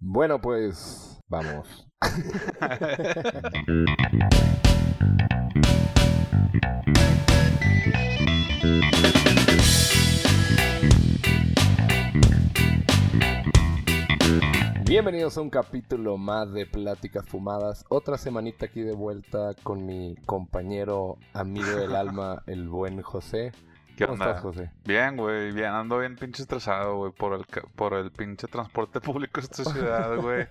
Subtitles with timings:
[0.00, 1.88] Bueno, pues vamos.
[14.86, 17.84] Bienvenidos a un capítulo más de Pláticas Fumadas.
[17.88, 23.50] Otra semanita aquí de vuelta con mi compañero, amigo del alma, el buen José.
[23.98, 24.26] ¿Qué ¿Cómo onda?
[24.26, 24.70] estás, José?
[24.84, 27.44] Bien, güey, bien, ando bien pinche estresado, güey, por el,
[27.74, 30.46] por el pinche transporte público de esta ciudad, güey.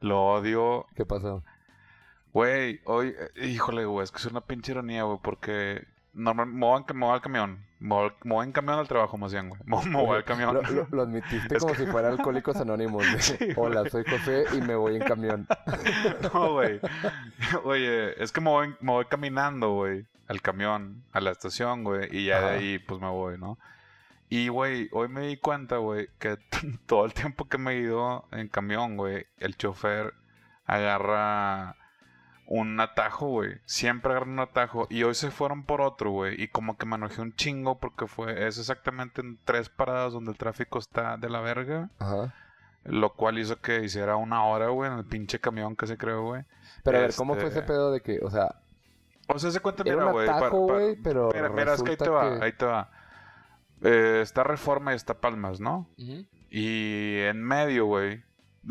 [0.00, 0.86] Lo odio.
[0.96, 1.44] ¿Qué pasó?
[2.32, 6.66] Güey, hoy, eh, híjole, güey, es que es una pinche ironía, güey, porque normalmente me
[6.66, 7.64] voy en, me voy al camión.
[7.78, 9.60] Me voy, me voy en camión al trabajo, más bien, güey.
[9.64, 10.54] Me, me voy al camión.
[10.54, 13.04] Lo, lo- lo admitiste Es como que- si fuera Alcohólicos Anónimos.
[13.18, 13.54] Sí, güey.
[13.56, 15.46] Hola, soy José y me voy en camión.
[16.34, 16.80] No, güey.
[17.64, 22.08] Oye, es que me voy, me voy caminando, güey, al camión, a la estación, güey,
[22.16, 23.58] y ya de ahí, pues me voy, ¿no?
[24.28, 26.38] Y, güey, hoy me di cuenta, güey, que
[26.86, 30.14] todo el tiempo que me he ido en camión, güey, el chofer
[30.66, 31.74] agarra
[32.46, 33.60] un atajo, güey.
[33.64, 34.86] Siempre agarra un atajo.
[34.88, 36.40] Y hoy se fueron por otro, güey.
[36.40, 38.46] Y como que me enojé un chingo porque fue...
[38.46, 41.90] Es exactamente en tres paradas donde el tráfico está de la verga.
[41.98, 42.32] Ajá.
[42.84, 46.22] Lo cual hizo que hiciera una hora, güey, en el pinche camión que se creó,
[46.22, 46.44] güey.
[46.84, 48.54] Pero a ver, ¿cómo fue Este- ese pedo de que, o sea,
[49.34, 50.26] O sea, se cuenta, mira, güey.
[50.66, 52.90] güey, pero Mira, mira, es que ahí te va, que- ahí te va.
[53.82, 55.88] Eh, está Reforma y está Palmas, ¿no?
[56.50, 58.22] Y en medio, güey.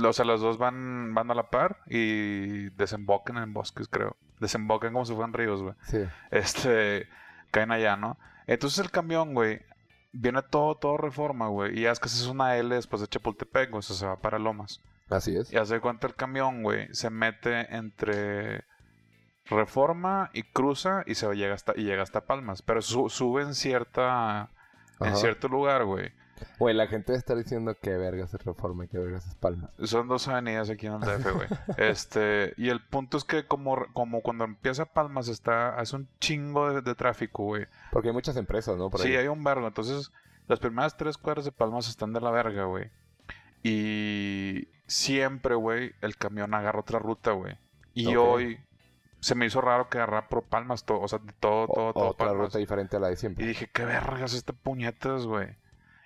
[0.04, 4.16] O sea, los dos van, van a la par y desembocan en bosques, creo.
[4.40, 5.74] Desembocan como si fueran ríos, güey.
[5.84, 6.00] Sí.
[6.30, 7.08] Este,
[7.52, 8.18] caen allá, ¿no?
[8.46, 9.62] Entonces el camión, güey,
[10.12, 11.80] viene todo, todo Reforma, güey.
[11.80, 14.80] Y es que es una L después de Chapultepec, o sea, se va para Lomas.
[15.10, 15.52] Así es.
[15.52, 18.64] Y hace cuenta el camión, güey, se mete entre
[19.50, 23.54] Reforma y cruza y se llega hasta y llega hasta Palmas, pero su- sube en
[23.56, 24.50] cierta
[25.00, 26.12] en cierto lugar, güey.
[26.58, 29.72] Güey, la gente está diciendo que vergas es Reforma y que vergas es Palmas.
[29.84, 31.48] Son dos avenidas aquí en el DF, güey.
[31.78, 36.72] este, y el punto es que como como cuando empieza Palmas está hace un chingo
[36.74, 37.66] de, de tráfico, güey.
[37.92, 38.90] Porque hay muchas empresas, ¿no?
[38.90, 39.16] Por Sí, ahí.
[39.18, 40.12] hay un vergo, entonces
[40.48, 42.90] las primeras tres cuadras de Palmas están de la verga, güey.
[43.64, 47.58] Y siempre, güey, el camión agarra otra ruta, güey.
[47.94, 48.60] Y hoy
[49.20, 51.94] se me hizo raro que agarrar por Palmas todo, o sea, de todo, O- todo,
[51.94, 52.46] todo otra Palmas.
[52.48, 53.46] ruta diferente a la de Y siempre.
[53.46, 55.56] dije, qué vergas este puñetas, güey.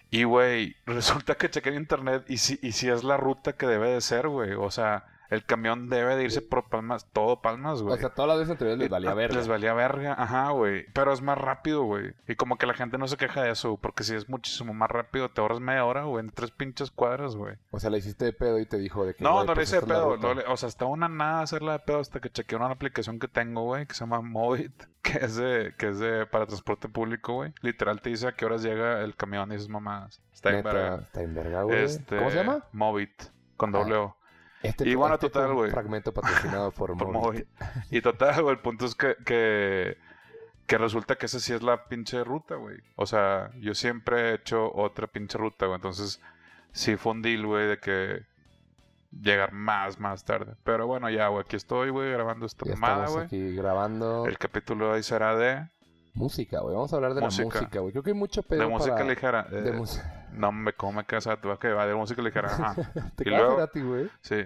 [0.09, 3.65] Y, güey, resulta que chequé en internet y si, y si es la ruta que
[3.67, 4.53] debe de ser, güey.
[4.53, 7.95] O sea, el camión debe de irse por Palmas, todo Palmas, güey.
[7.95, 9.35] O sea, todas las veces anteriores les valía Ah, verga.
[9.35, 10.85] Les valía verga, ajá, güey.
[10.93, 12.13] Pero es más rápido, güey.
[12.27, 14.89] Y como que la gente no se queja de eso, porque si es muchísimo más
[14.89, 17.55] rápido, te ahorras media hora, güey, en tres pinches cuadras, güey.
[17.71, 19.23] O sea, le hiciste de pedo y te dijo de que.
[19.23, 20.15] No, güey, no le pues hice de la pedo.
[20.15, 20.27] ruta.
[20.27, 23.19] no le- o sea, hasta una nada hacerla de pedo hasta que chequeé una aplicación
[23.19, 26.87] que tengo, güey, que se llama Movit, que es de, que es de para transporte
[26.89, 27.53] público, güey.
[27.61, 30.21] Literal te dice a qué horas llega el camión y esas mamadas.
[30.31, 30.95] Está en verga.
[31.03, 31.83] Está en verga, güey.
[31.83, 32.63] Este, ¿Cómo se llama?
[32.71, 33.23] Movit,
[33.57, 34.17] con Ah, doble O.
[34.63, 35.71] Este, y bueno, este total, un güey.
[35.71, 37.45] fragmento patrocinado por, por.
[37.91, 39.97] Y total, güey, el punto es que, que,
[40.65, 42.77] que resulta que esa sí es la pinche ruta, güey.
[42.95, 45.75] O sea, yo siempre he hecho otra pinche ruta, güey.
[45.75, 46.21] Entonces,
[46.71, 48.25] sí fue un deal, güey, de que
[49.11, 50.55] llegar más, más tarde.
[50.63, 53.25] Pero bueno, ya, güey, aquí estoy, güey, grabando esta mamada, güey.
[53.25, 55.67] aquí grabando El capítulo hoy será de,
[56.13, 56.73] música, güey.
[56.73, 57.43] Vamos a hablar de Música.
[57.43, 57.91] la música, güey.
[57.91, 59.07] Creo que hay mucho pedo de música para...
[59.07, 59.43] ligera.
[59.43, 60.22] De Eh, música.
[60.33, 62.47] No me cómo me casa, te va a que va de música ligera.
[62.49, 62.75] Ajá.
[63.15, 64.09] Te y luego- a ti, güey.
[64.21, 64.37] Sí.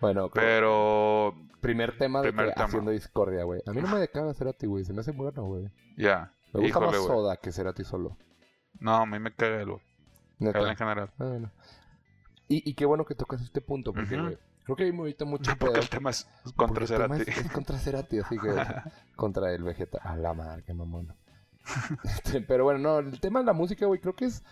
[0.00, 2.64] Bueno, Pero primer tema de primer que tema.
[2.66, 3.62] haciendo discordia, güey.
[3.66, 4.84] A mí no me decaga Cerati, güey.
[4.84, 5.70] Se me hace bueno, güey.
[5.96, 6.32] ya.
[6.52, 7.08] Me gusta Híjole, más güey.
[7.08, 8.16] Soda que Cerati solo.
[8.78, 9.80] No, a mí me caga el güey.
[10.38, 11.10] En general.
[11.18, 11.50] Ah, bueno.
[12.48, 15.50] Y, y qué bueno que tocas este punto, porque, güey, creo que hay ahorita mucho
[15.58, 15.82] Porque pedo.
[15.82, 17.22] el tema es porque contra Cerati.
[17.22, 18.50] Es, es contra Cerati, así que
[19.16, 19.98] contra el Vegeta.
[20.04, 21.14] A la madre, qué mamón.
[22.04, 24.44] Este, pero bueno, no, el tema de la música, güey, creo que es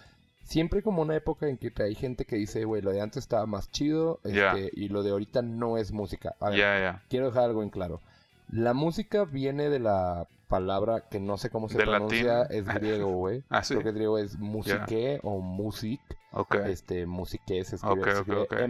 [0.44, 3.46] siempre como una época en que hay gente que dice, güey, lo de antes estaba
[3.46, 6.36] más chido este, y lo de ahorita no es música.
[6.40, 8.00] A ver, quiero dejar algo en claro.
[8.48, 12.58] La música viene de la palabra que no sé cómo se De pronuncia, latín.
[12.58, 13.42] es griego, güey.
[13.50, 13.74] Ah, sí.
[13.74, 16.00] Creo que es griego es musique o music.
[16.32, 16.54] Ok.
[16.66, 18.68] Este, musique se escribe, Ok, se ok,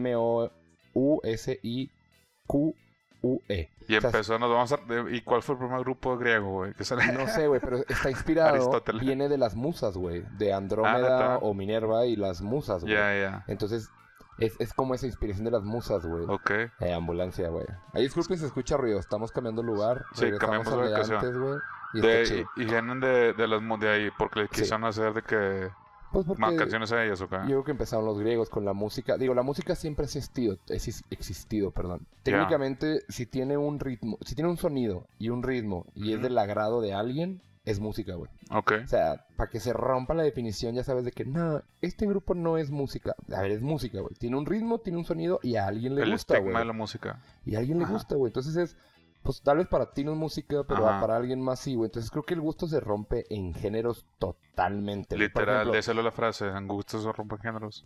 [3.24, 3.70] M-O-U-S-I-Q-U-E.
[3.86, 4.78] Y O sea, empezó, nos vamos a...
[5.10, 6.72] ¿Y cuál fue el primer grupo griego, güey?
[7.12, 8.50] No sé, güey, pero está inspirado.
[8.50, 9.00] Aristóteles.
[9.02, 10.24] Viene de las musas, güey.
[10.38, 12.94] De Ah, Andrómeda o Minerva y las musas, güey.
[12.94, 13.44] Ya, ya.
[13.46, 13.90] Entonces,
[14.38, 16.24] es, es como esa inspiración de las musas, güey.
[16.28, 16.50] Ok.
[16.80, 17.66] Eh, ambulancia, güey.
[17.92, 18.98] Ahí disculpen si se escucha ruido.
[18.98, 20.04] Estamos cambiando lugar.
[20.14, 21.18] Sí, cambiamos de ubicación.
[21.18, 21.58] antes, güey.
[21.94, 24.62] Y De- y, y vienen de, de las de ahí porque le Sí.
[24.62, 25.70] quisieron hacer de que...
[26.14, 27.36] Pues porque Más canciones a ellas, ¿o qué?
[27.42, 29.18] yo creo que empezaron los griegos con la música.
[29.18, 32.06] Digo, la música siempre ha existido, es existido, perdón.
[32.22, 36.38] Técnicamente, si tiene un ritmo, si tiene un sonido y un ritmo y es del
[36.38, 38.30] agrado de alguien, es música, güey.
[38.50, 38.72] Ok.
[38.84, 42.34] O sea, para que se rompa la definición, ya sabes de que, no, este grupo
[42.34, 43.14] no es música.
[43.34, 44.14] A ver, es música, güey.
[44.18, 46.62] Tiene un ritmo, tiene un sonido y a alguien le El gusta, estigma güey.
[46.62, 47.20] de la música.
[47.46, 48.28] Y a alguien le gusta, güey.
[48.28, 48.76] Entonces es,
[49.24, 51.00] pues tal vez para ti no es música, pero Ajá.
[51.00, 51.88] para alguien más sí, güey.
[51.88, 55.16] Entonces creo que el gusto se rompe en géneros totalmente.
[55.16, 55.26] güey.
[55.28, 57.84] Literal, déselo la frase, en gustos se rompen géneros.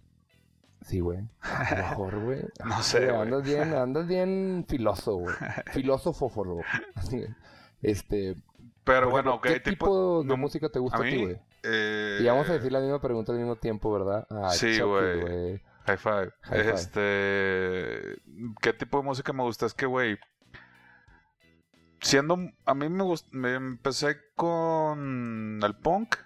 [0.82, 1.20] Sí, güey.
[1.40, 2.40] A lo mejor, güey.
[2.64, 3.17] No Ah, sé, güey.
[3.17, 5.35] Andas bien, andas bien filoso, güey.
[5.73, 6.31] Filósofo.
[6.94, 7.25] Así,
[7.82, 8.34] Este,
[8.84, 9.87] Pero bueno, ejemplo, ok, ¿qué tipo...
[9.87, 11.41] tipo de no, música te gusta a a ti, güey?
[11.62, 14.26] eh, Y vamos a decir la misma pregunta al mismo tiempo, ¿verdad?
[14.31, 15.61] Ay, Sí, güey.
[15.87, 16.31] High five.
[16.43, 16.75] High five.
[16.75, 18.20] Este.
[18.61, 19.67] ¿Qué tipo de música me gusta?
[19.67, 20.19] Es que, güey.
[22.00, 22.38] Siendo.
[22.64, 23.04] A mí me.
[23.30, 26.16] Me empecé con el punk.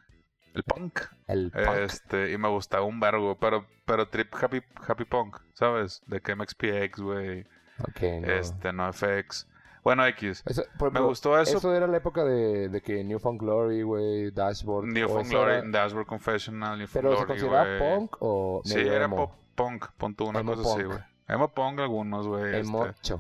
[0.55, 1.01] El punk.
[1.27, 1.67] El punk.
[1.83, 2.33] Este.
[2.33, 3.37] Y me gustaba un vergo.
[3.39, 5.39] Pero, pero trip happy, happy punk.
[5.55, 6.03] ¿Sabes?
[6.07, 7.41] De que MXPX, güey.
[7.81, 8.29] ok, no.
[8.33, 9.49] Este, no FX.
[9.83, 10.45] Bueno, X.
[10.47, 11.59] Eso, por Me gustó eso.
[11.59, 14.87] Eso era la época de, de que New Found Glory, güey, Dashboard.
[14.87, 18.79] New Found Glory, era- Dashboard Confessional, New Found Pero ¿se Glory, consideraba punk o Sí,
[18.79, 20.93] era pop punk, punto una Emo cosa así, punk.
[20.93, 21.05] güey.
[21.29, 22.61] Emo punk algunos, güey.
[22.61, 23.17] Emo este.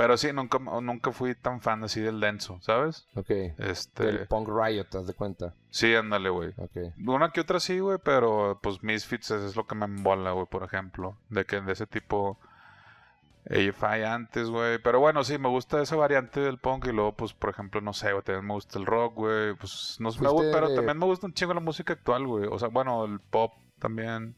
[0.00, 3.06] Pero sí, nunca, nunca fui tan fan así del denso, ¿sabes?
[3.16, 3.30] Ok.
[3.58, 4.04] Este.
[4.04, 5.52] Del punk riot, ¿te das de cuenta?
[5.68, 6.54] Sí, ándale, güey.
[6.56, 6.94] Ok.
[7.06, 10.62] Una que otra sí, güey, pero pues Misfits es lo que me embola, güey, por
[10.62, 11.18] ejemplo.
[11.28, 12.38] De que de ese tipo.
[13.44, 14.78] AFI antes, güey.
[14.78, 16.86] Pero bueno, sí, me gusta esa variante del punk.
[16.86, 19.54] Y luego, pues, por ejemplo, no sé, güey, también me gusta el rock, güey.
[19.56, 20.20] Pues, no sé,
[20.50, 22.48] pero también me gusta un chingo la música actual, güey.
[22.50, 24.34] O sea, bueno, el pop también.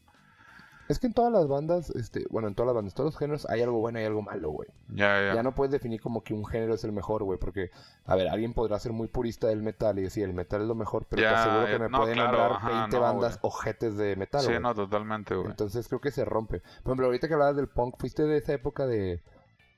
[0.89, 3.47] Es que en todas las bandas, este, bueno, en todas las bandas, todos los géneros,
[3.49, 4.67] hay algo bueno y algo malo, güey.
[4.89, 5.35] Ya, ya.
[5.35, 7.71] Ya no puedes definir como que un género es el mejor, güey, porque,
[8.05, 10.75] a ver, alguien podrá ser muy purista del metal y decir, el metal es lo
[10.75, 13.39] mejor, pero te Ya, aseguro que me no, pueden claro, nombrar ajá, 20 no, bandas
[13.41, 13.51] güey.
[13.53, 14.59] ojetes de metal, sí, güey.
[14.59, 15.49] no, totalmente, güey.
[15.49, 16.59] Entonces creo que se rompe.
[16.59, 19.21] Por ejemplo, ahorita que hablabas del punk, fuiste de esa época de.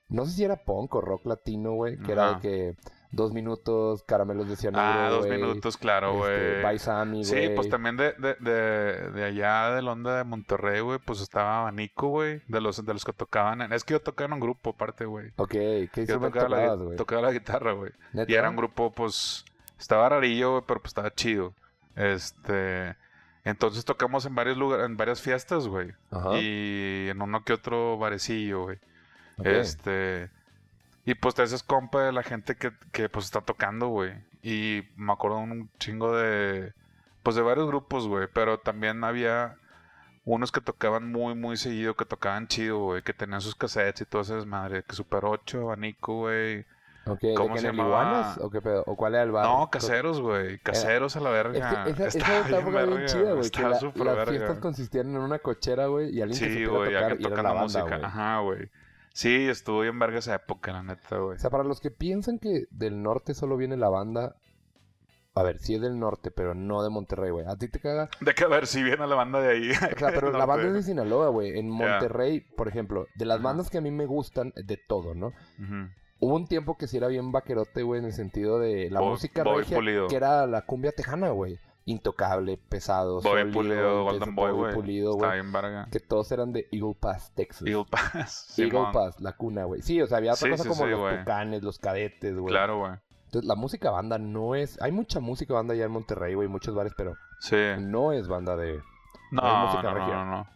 [0.10, 1.98] No sé si era punk o rock latino, güey.
[1.98, 2.76] Que era de que
[3.12, 4.84] dos minutos, caramelos de cianuro.
[4.84, 6.34] Ah, dos güey, minutos, claro, güey.
[6.34, 7.56] Este, Bye Sammy, Sí, güey.
[7.56, 12.08] pues también de, de, de, de allá del onda de Monterrey, güey, pues estaba Abanico,
[12.10, 13.62] güey, de los, de los que tocaban.
[13.62, 15.32] en- Es que yo tocaba en un grupo aparte, güey.
[15.38, 16.98] Ok, ¿qué Yo tocaba la, tocabas, gui- güey?
[16.98, 17.92] tocaba la guitarra, güey.
[18.28, 19.46] Y era un grupo, pues,
[19.80, 21.54] estaba rarillo, güey, pero pues estaba chido.
[21.96, 22.96] Este,
[23.44, 25.92] entonces tocamos en varios lugares, en varias fiestas, güey.
[26.12, 26.38] Ajá.
[26.40, 28.80] Y en uno que otro barecillo, güey.
[29.44, 30.30] Este.
[31.06, 34.14] Y pues te haces compa de la gente que, que pues está tocando, güey.
[34.42, 36.74] Y me acuerdo un chingo de.
[37.24, 38.28] Pues de varios grupos, güey.
[38.34, 39.56] Pero también había
[40.24, 43.04] unos que tocaban muy, muy seguido, que tocaban chido, güey.
[43.04, 44.84] Que tenían sus cassettes y todo ese desmadre.
[44.84, 46.66] Que Super 8, Abanico, güey.
[47.08, 48.36] Ok, ¿de ¿cómo que se llamaba?
[48.42, 48.84] ¿O qué pedo?
[48.88, 49.46] ¿O cuál era el bar?
[49.46, 50.58] No, caseros, güey.
[50.58, 51.84] Caseros a la Es verga.
[51.84, 53.50] que esa, esa Estaba época bien era bien chida, güey.
[53.52, 54.26] Que la- las verga.
[54.26, 57.18] fiestas consistían en una cochera, güey, y alguien que Sí, supiera güey, tocar y era
[57.30, 57.84] tocando la banda, música.
[57.98, 58.04] güey.
[58.04, 58.70] Ajá, güey.
[59.16, 61.38] Sí, estuvo bien verga esa época, la neta, güey.
[61.38, 64.36] O sea, para los que piensan que del norte solo viene la banda...
[65.38, 67.46] A ver, sí es del norte, pero no de Monterrey, güey.
[67.46, 68.10] A ti te caga...
[68.20, 69.72] De que a ver si viene la banda de ahí.
[69.72, 71.58] O sea, pero la banda es de Sinaloa, güey.
[71.58, 71.70] En.
[71.70, 75.32] Monterrey, por ejemplo, de las bandas que a mí me gustan, de todo, ¿no?
[76.20, 79.12] Hubo un tiempo que sí era bien vaquerote, güey, en el sentido de la Bo-
[79.12, 81.58] música Bobby regia, que era la cumbia tejana, güey.
[81.88, 84.74] Intocable, pesado, Bobby Pulido, Golden Boy, Bobby güey.
[84.74, 85.40] Pulido, Está güey.
[85.42, 85.88] bien verga.
[85.92, 87.68] Que todos eran de Eagle Pass, Texas.
[87.68, 88.54] Eagle Pass.
[88.58, 88.92] Eagle Simón.
[88.92, 89.82] Pass, la cuna, güey.
[89.84, 91.20] Sí, o sea, había otra Sí, cosa sí, como sí, los güey.
[91.20, 92.52] tucanes, los cadetes, güey.
[92.52, 92.94] Claro, güey.
[93.26, 94.82] Entonces, la música banda no es...
[94.82, 97.56] Hay mucha música banda allá en Monterrey, güey, muchos bares, pero Sí.
[97.80, 98.82] no es banda de...
[99.32, 100.48] No, no, música no, no, no.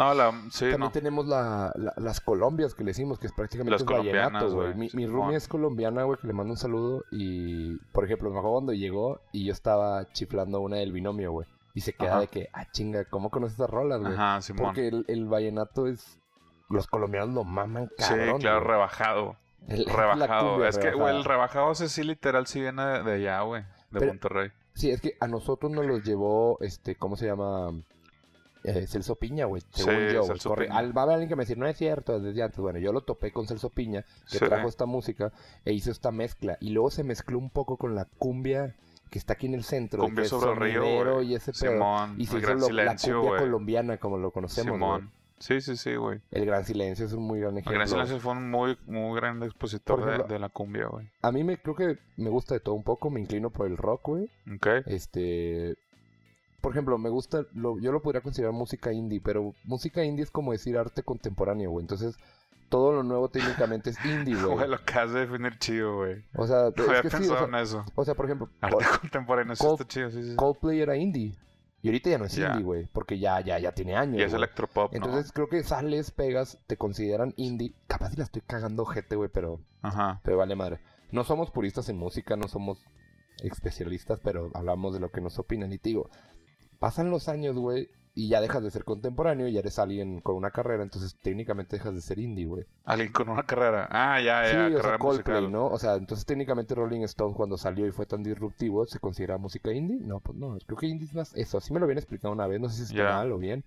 [0.00, 0.90] No, la, sí, También no.
[0.90, 4.74] tenemos la, la- las Colombias que le decimos, que es prácticamente Las un vallenato, güey.
[4.74, 7.04] Mi, mi roomie es colombiana, güey, que le mando un saludo.
[7.12, 11.46] Y, por ejemplo, me acuerdo cuando llegó y yo estaba chiflando una del binomio, güey.
[11.74, 12.20] Y se queda Ajá.
[12.20, 14.14] de que, ah, chinga, ¿cómo conoces esas rolas, güey?
[14.14, 14.64] Ajá, Simón.
[14.66, 16.18] Porque el, el vallenato es...
[16.68, 18.40] Los colombianos lo maman, Sí, cabrón.
[18.40, 18.68] claro, güey.
[18.70, 19.36] rebajado.
[19.68, 20.50] El- Rebajado.
[20.52, 23.62] cumbia Es que, güey, el rebajado ese sí literal sí viene de, de allá, güey.
[23.90, 24.50] De Pero- Monterrey.
[24.74, 27.70] Sí, es que a nosotros nos los llevó, este, ¿cómo se llama?
[28.64, 30.18] Eh, Celso Piña, güey, según Sí, yo.
[30.20, 30.26] güey.
[30.28, 30.78] Celso Corre- Piña.
[30.78, 32.58] al- va a haber alguien que me dice, no es cierto, desde antes.
[32.58, 34.44] Bueno, yo lo topé con Celso Piña, que Sí.
[34.44, 35.32] trajo esta música
[35.64, 36.56] e hizo esta mezcla.
[36.60, 38.74] Y luego se mezcló un poco con la cumbia
[39.10, 40.02] que está aquí en el centro.
[40.04, 41.72] Cumbia que sobre el río, y ese pedo.
[41.72, 42.14] Simón.
[42.20, 43.40] Y se el hizo gran lo- la silencio, cumbia güey.
[43.42, 44.72] colombiana, como lo conocemos.
[44.74, 45.10] Simón.
[45.38, 46.20] Sí, sí, sí, güey.
[46.32, 47.72] El Gran Silencio es un muy gran El ejemplo.
[47.72, 51.08] Gran Silencio fue un muy, muy gran expositor de, la cumbia, güey.
[51.22, 53.78] A mí me creo que me gusta de todo un poco, me inclino por el
[53.78, 54.30] rock, güey.
[54.54, 54.66] Ok.
[54.84, 55.76] Este,
[56.60, 60.30] por ejemplo, me gusta, lo, yo lo podría considerar música indie, pero música indie es
[60.30, 61.82] como decir arte contemporáneo, güey.
[61.84, 62.16] Entonces,
[62.68, 64.68] todo lo nuevo técnicamente es indie, Güey, güey.
[64.68, 66.24] lo acabas de definir chido, güey.
[66.36, 67.84] O sea, No había que sí, o sea, en eso.
[67.94, 70.30] o sea, por ejemplo, Arte contemporáneo, sí Col- está chido, sí, sí.
[70.30, 70.36] sí.
[70.36, 71.34] Coldplay era indie.
[71.82, 74.18] Y ahorita ya no es indie, güey, porque ya, ya, ya tiene años.
[74.18, 74.42] Y es güey.
[74.42, 74.96] electropop, ¿no?
[74.98, 77.72] Entonces creo que sales, pegas, te consideran indie.
[77.86, 80.20] Capaz si la estoy cagando gente, güey, pero, Ajá.
[80.22, 80.80] pero vale madre.
[81.10, 82.84] No somos puristas en música, no somos
[83.42, 85.72] especialistas, pero hablamos de lo que nos opinan.
[85.72, 86.10] Y te digo,
[86.80, 90.34] pasan los años, güey, y ya dejas de ser contemporáneo y ya eres alguien con
[90.34, 92.64] una carrera, entonces técnicamente dejas de ser indie, güey.
[92.84, 93.86] Alguien con una carrera.
[93.90, 94.68] Ah, ya, ya.
[94.68, 95.48] Sí, o sea, Coldplay.
[95.48, 95.66] ¿no?
[95.66, 99.72] O sea, entonces técnicamente Rolling Stone cuando salió y fue tan disruptivo, ¿se considera música
[99.72, 100.00] indie?
[100.00, 101.58] No, pues no, creo que indie es más eso.
[101.58, 103.10] Así me lo habían explicado una vez, no sé si está Ya.
[103.10, 103.62] mal o bien.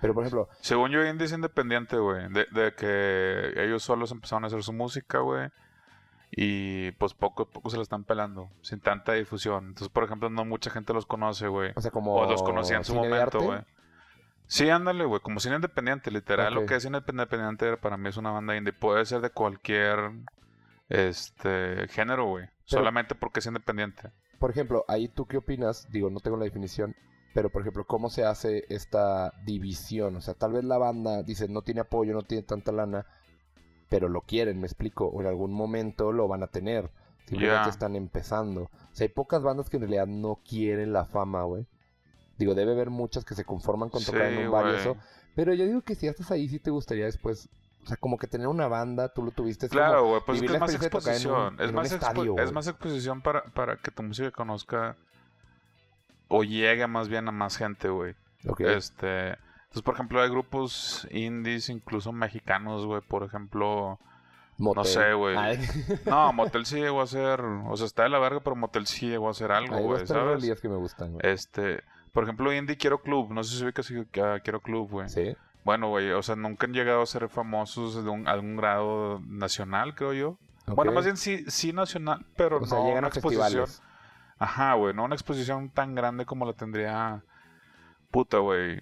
[0.00, 2.28] Pero, por ejemplo, Según yo, indie es independiente, güey.
[2.32, 5.48] De, de que ellos solos empezaron a hacer su música, güey.
[6.30, 8.50] Y pues poco a poco se la están pelando.
[8.60, 9.68] Sin tanta difusión.
[9.68, 11.72] Entonces, por ejemplo, no mucha gente los conoce, güey.
[11.74, 12.14] o sea, como...
[12.16, 13.60] O los conocía en su momento, güey.
[14.46, 15.20] Sí, ándale, güey.
[15.20, 16.54] Como cine independiente, literal.
[16.54, 18.72] Lo que es cine independiente para mí es una banda indie.
[18.72, 20.12] Puede ser de cualquier
[20.88, 22.46] este género, güey.
[22.64, 24.10] Solamente porque es independiente.
[24.38, 26.94] Por ejemplo, ahí tú qué opinas, digo, no tengo la definición,
[27.34, 30.16] pero por ejemplo, ¿cómo se hace esta división?
[30.16, 33.06] O sea, tal vez la banda dice, no tiene apoyo, no tiene tanta lana,
[33.88, 36.90] pero lo quieren, me explico, o en algún momento lo van a tener.
[37.26, 37.70] Simplemente Ya.
[37.70, 38.62] están empezando.
[38.62, 41.66] O sea, hay pocas bandas que en realidad no quieren la fama, güey.
[42.38, 44.96] Digo, debe haber muchas que se conforman con tocar en un bar y eso.
[45.34, 47.48] Pero yo digo que si ya estás ahí, sí te gustaría después.
[47.84, 49.68] O sea, como que tener una banda, tú lo tuviste.
[49.68, 51.56] Claro, güey, pues es que más en un- exposición.
[51.60, 54.96] es, más expo- estadio, es más exposición para, para que tu música conozca
[56.28, 58.14] o llegue más bien a más gente, güey.
[58.46, 58.60] Ok.
[58.60, 59.36] Este,
[59.68, 63.98] entonces, por ejemplo, hay grupos indies, incluso mexicanos, güey, por ejemplo.
[64.56, 64.86] Motel.
[64.86, 65.36] sé, güey.
[66.06, 69.08] No, Motel sí llegó a ser, o sea, está de la verga, pero Motel sí
[69.08, 70.24] llegó a hacer algo, güey, ¿sabes?
[70.24, 71.20] rolillas que me gustan, güey.
[71.30, 71.82] Este,
[72.12, 75.08] por ejemplo, Indie Quiero Club, no sé si ubicas a Quiero Club, güey.
[75.10, 75.36] Sí.
[75.64, 79.94] Bueno, güey, o sea, nunca han llegado a ser famosos de un, algún grado nacional,
[79.94, 80.38] creo yo.
[80.66, 83.66] Bueno, más bien sí, sí nacional, pero O sea, no llegan una a exposición.
[83.66, 83.82] festivales.
[84.38, 87.22] Ajá, güey, no una exposición tan grande como la tendría.
[88.10, 88.80] Puta, güey.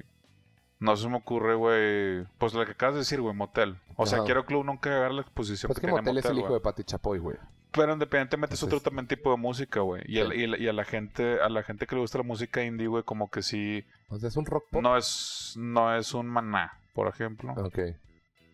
[0.79, 2.25] No se me ocurre, güey.
[2.39, 3.77] Pues lo que acabas de decir, güey, motel.
[3.97, 6.25] O sea, quiero club nunca llegar a la exposición Pues es que tiene Motel es
[6.27, 7.37] el hijo de Pati Chapoy, güey.
[7.73, 10.03] Pero independientemente es otro también tipo de música, güey.
[10.07, 12.63] Y, y a- y a la gente, a la gente que le gusta la música
[12.63, 13.85] indie, güey, como que sí.
[14.09, 14.83] O sea, es un rock pop.
[14.83, 17.53] No es, no es un maná, por ejemplo.
[17.57, 17.79] Ok.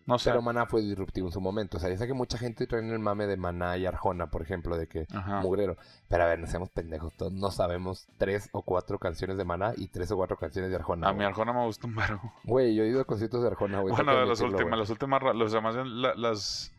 [0.05, 0.29] No sé.
[0.31, 1.77] Pero Maná fue disruptivo en su momento.
[1.77, 4.41] O sea, ya sé que mucha gente trae el mame de Maná y Arjona, por
[4.41, 5.39] ejemplo, de que Ajá.
[5.41, 5.77] mugrero.
[6.09, 7.13] Pero a ver, no seamos pendejos.
[7.13, 10.75] Todos no sabemos tres o cuatro canciones de Maná y tres o cuatro canciones de
[10.75, 11.07] Arjona.
[11.09, 11.23] A mi.
[11.23, 12.21] Arjona me gusta un verbo.
[12.43, 13.93] Güey, yo he ido a conciertos de Arjona, güey.
[13.95, 16.73] Bueno, de las últimas, las últimas, los demás, la- las,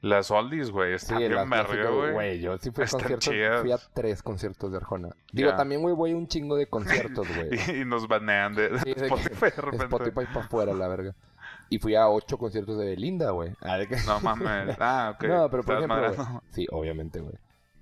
[0.00, 2.12] las oldies, güey, Sí, están las bien güey.
[2.12, 2.40] güey.
[2.40, 3.20] Yo sí fui a conciertos.
[3.32, 3.60] chidas.
[3.62, 5.10] Fui a tres conciertos de Arjona.
[5.32, 6.66] Digo, también, güey, voy a un chingo de
[7.16, 7.48] conciertos, güey.
[7.68, 9.84] Y, y nos banean de, Sí, Spotify de repente.
[9.84, 11.14] Spotify para afuera, la verga.
[11.70, 13.52] Y fui a ocho conciertos de Belinda, güey.
[13.60, 14.76] A ver qué- No mames.
[14.80, 15.24] Ah, ok.
[15.24, 16.42] No, pero por ejemplo.
[16.50, 17.34] Sí, obviamente, güey.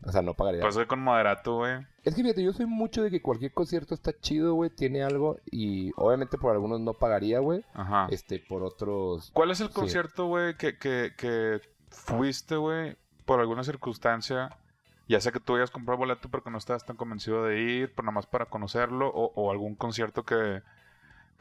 [0.04, 0.60] O sea, no pagaría.
[0.62, 1.74] Pues soy con moderato, güey.
[2.02, 5.38] Es que fíjate, yo soy mucho de que cualquier concierto está chido, güey, tiene algo
[5.50, 7.64] y obviamente por algunos no pagaría, güey.
[7.72, 8.08] Ajá.
[8.10, 9.30] Este, por otros...
[9.32, 9.74] ¿Cuál es el Sí.
[9.74, 11.60] concierto, güey, que, que, que
[11.90, 14.50] fuiste, güey, por alguna circunstancia?
[15.08, 17.92] Ya sea que tú hayas comprado boleto pero que no estabas tan convencido de ir,
[17.94, 20.62] pero nada más para conocerlo, o, o algún concierto que,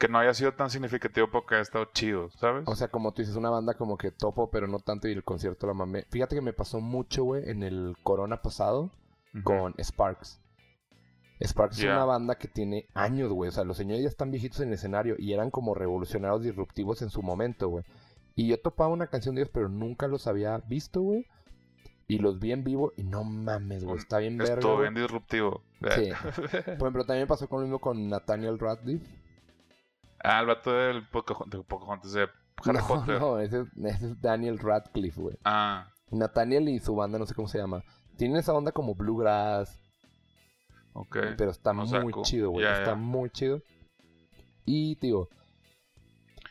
[0.02, 2.64] que no haya sido tan significativo porque haya estado chido, ¿sabes?
[2.66, 5.22] O sea, como tú dices, una banda como que topo, pero no tanto y el
[5.22, 6.06] concierto la mamé.
[6.10, 8.90] Fíjate que me pasó mucho, güey, en el Corona pasado
[9.44, 10.40] con Sparks.
[11.40, 13.50] Sparks es una banda que tiene años, güey.
[13.50, 17.00] O sea, los señores ya están viejitos en el escenario y eran como revolucionarios disruptivos
[17.02, 17.84] en su momento, güey.
[18.34, 21.26] Y yo topaba una canción de ellos, pero nunca los había visto, güey.
[22.08, 23.98] Y los vi en vivo y no mames, güey.
[23.98, 24.54] Está bien verga.
[24.54, 25.62] Estuvo bien disruptivo.
[25.94, 26.10] Sí.
[26.76, 29.21] Por ejemplo, también pasó con lo mismo con Nathaniel Radcliffe.
[30.24, 32.22] Ah, el vato del Poco- de Pocahontas de
[32.64, 33.20] Harry no, Potter.
[33.20, 35.36] no, ese, es- ese es Daniel Radcliffe, güey.
[35.44, 37.82] Ah, Nathaniel y su banda, no sé cómo se llama.
[38.16, 39.78] Tienen esa onda como bluegrass,
[40.92, 41.16] ok.
[41.38, 42.22] pero está no muy saco.
[42.22, 42.66] chido, güey.
[42.66, 43.62] Está muy chido.
[44.64, 45.28] Y, tío,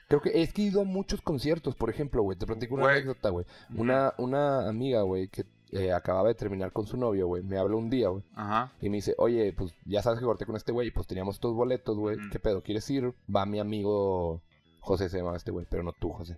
[0.10, 2.38] creo que es que he ido a muchos conciertos, por ejemplo, güey.
[2.38, 3.46] Te platico una anécdota, güey.
[3.76, 7.78] Una, una amiga, güey, que eh, acababa de terminar con su novio, güey, me habló
[7.78, 8.24] un día, güey.
[8.36, 8.74] Ajá.
[8.82, 11.36] Y me dice, oye, pues ya sabes que corté con este güey, y pues teníamos
[11.36, 12.18] estos boletos, güey.
[12.32, 12.62] ¿Qué pedo?
[12.62, 13.14] ¿Quieres ir?
[13.34, 14.42] Va mi amigo
[14.82, 16.38] José, se llama este güey, pero no tú, José.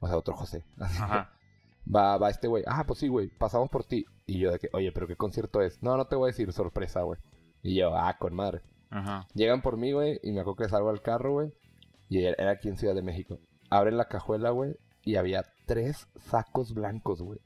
[0.00, 0.64] O sea, otro José.
[0.78, 1.32] Ajá.
[1.92, 2.64] Va, va este güey.
[2.66, 4.04] Ah, pues sí, güey, pasamos por ti.
[4.26, 5.82] Y yo de que, oye, pero ¿qué concierto es?
[5.82, 7.18] No, no te voy a decir, sorpresa, güey.
[7.62, 8.60] Y yo, ah, con madre.
[8.90, 9.26] Ajá.
[9.34, 11.52] Llegan por mí, güey, y me acuerdo que salgo al carro, güey.
[12.08, 13.38] Y era era aquí en Ciudad de México.
[13.70, 17.40] Abren la cajuela, güey, y había tres sacos blancos, güey.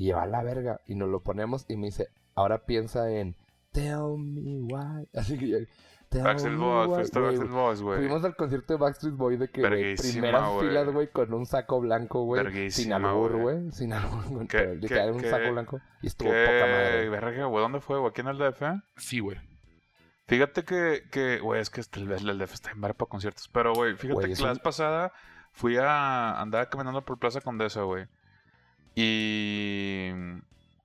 [0.00, 0.80] Y yo, a la verga.
[0.86, 3.36] Y nos lo ponemos y me dice, ahora piensa en
[3.70, 5.06] Tell me why.
[5.14, 5.58] Así que yo,
[6.08, 7.98] Tell Backstreet me Boys, fuiste Güey, Backstreet Boys, güey.
[7.98, 11.44] Fuimos al concierto de Backstreet Boy de que, güey, Verguísima, primeras filas, güey, con un
[11.44, 12.70] saco blanco, güey.
[12.70, 13.70] Sin albur, güey.
[13.72, 14.46] Sin albur, güey.
[14.48, 15.80] ¿Qué- pero qué- Literal, un qué- saco blanco.
[16.00, 17.08] Y estuvo ¿Qué poca madre.
[17.10, 17.62] verga, güey?
[17.62, 18.10] ¿Dónde fue, güey?
[18.10, 18.62] ¿Aquí en el DF?
[18.96, 19.36] Sí, güey.
[20.26, 23.48] Fíjate que, que, güey, es que este, el, el DF está en bar para conciertos.
[23.48, 25.12] Pero, güey, fíjate que la un- vez pasada
[25.52, 28.06] fui a andar caminando por Plaza Condesa, güey.
[28.94, 30.10] Y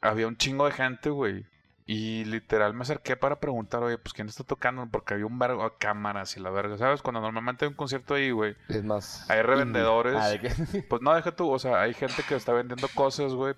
[0.01, 1.45] había un chingo de gente, güey.
[1.88, 5.63] Y literal me acerqué para preguntar, oye, pues quién está tocando, porque había un vergo
[5.63, 7.03] de cámaras y la verga, ¿sabes?
[7.03, 8.55] Cuando normalmente hay un concierto ahí, güey.
[8.69, 9.29] Es más.
[9.29, 10.15] Hay revendedores.
[10.15, 10.31] Ah.
[10.89, 13.53] Pues no, deja tú, o sea, hay gente que está vendiendo cosas, güey,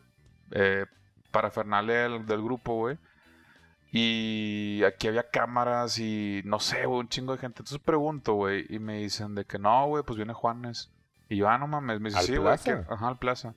[0.52, 0.86] eh,
[1.32, 2.98] para Fernalia del, del grupo, güey.
[3.92, 7.62] Y aquí había cámaras y no sé, güey, un chingo de gente.
[7.62, 10.92] Entonces pregunto, güey, y me dicen de que no, güey, pues viene Juanes.
[11.30, 12.54] Y yo, ah, no mames, me dice, ¿Al sí, güey,
[12.90, 13.54] ajá, al plaza.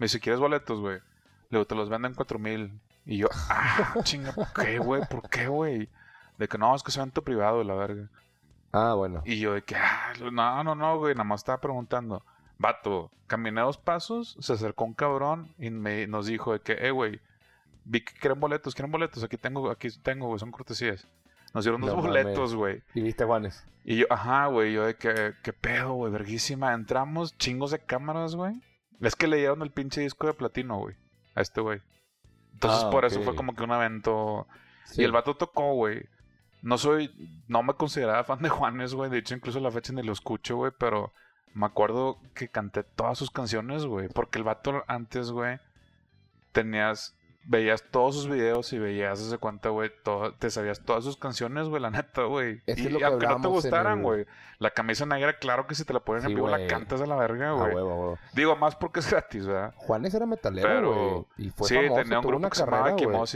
[0.00, 0.96] Me dice, ¿quieres boletos, güey?
[0.96, 2.72] Le digo, te los venden cuatro mil.
[3.04, 5.02] Y yo, ah, chinga, ¿por qué, güey?
[5.06, 5.90] ¿Por qué, güey?
[6.38, 8.08] De que no, es que es evento privado, la verga.
[8.72, 9.20] Ah, bueno.
[9.26, 12.24] Y yo de que, ah, no, no, no, güey, nada más estaba preguntando.
[12.56, 16.90] Vato, caminé dos pasos, se acercó un cabrón y me, nos dijo de que, eh,
[16.92, 17.20] güey,
[17.84, 21.06] vi que quieren boletos, quieren boletos, aquí tengo, aquí tengo, güey, son cortesías.
[21.52, 22.82] Nos dieron dos No boletos, güey.
[22.94, 23.66] ¿Y viste Juanes?
[23.84, 26.72] Y yo, ajá, güey, yo de que, qué pedo, güey, verguísima.
[26.72, 28.62] Entramos, chingos de cámaras, güey.
[29.00, 30.94] Es que le dieron el pinche disco de platino, güey,
[31.34, 31.80] a este güey.
[32.52, 34.46] Entonces, Ah, por eso fue como que un evento
[34.84, 35.00] Sí.
[35.02, 36.04] y el vato tocó, güey.
[36.62, 37.10] No soy,
[37.48, 39.10] no me consideraba fan de Juanes, güey.
[39.10, 40.72] De hecho, incluso la fecha ni lo escucho, güey.
[40.78, 41.12] Pero
[41.54, 44.08] me acuerdo que canté todas sus canciones, güey.
[44.08, 45.58] Porque el vato antes, güey,
[46.52, 49.90] tenías, veías todos sus videos y veías desde cuenta, güey,
[50.38, 52.60] te sabías todas sus canciones, güey, la neta, güey.
[52.66, 54.26] Y es lo que aunque no te en gustaran, el- güey.
[54.58, 57.06] La camisa negra, claro que si te la ponen en Sí, vivo la cantas a
[57.06, 58.18] la verga, güey.
[58.34, 59.72] Digo, más porque es gratis, ¿verdad?
[59.76, 61.46] Juanes era metalero, güey.
[61.46, 63.26] Y fue sí, famoso, tenía un grupo una que se llamaba carrera, güey.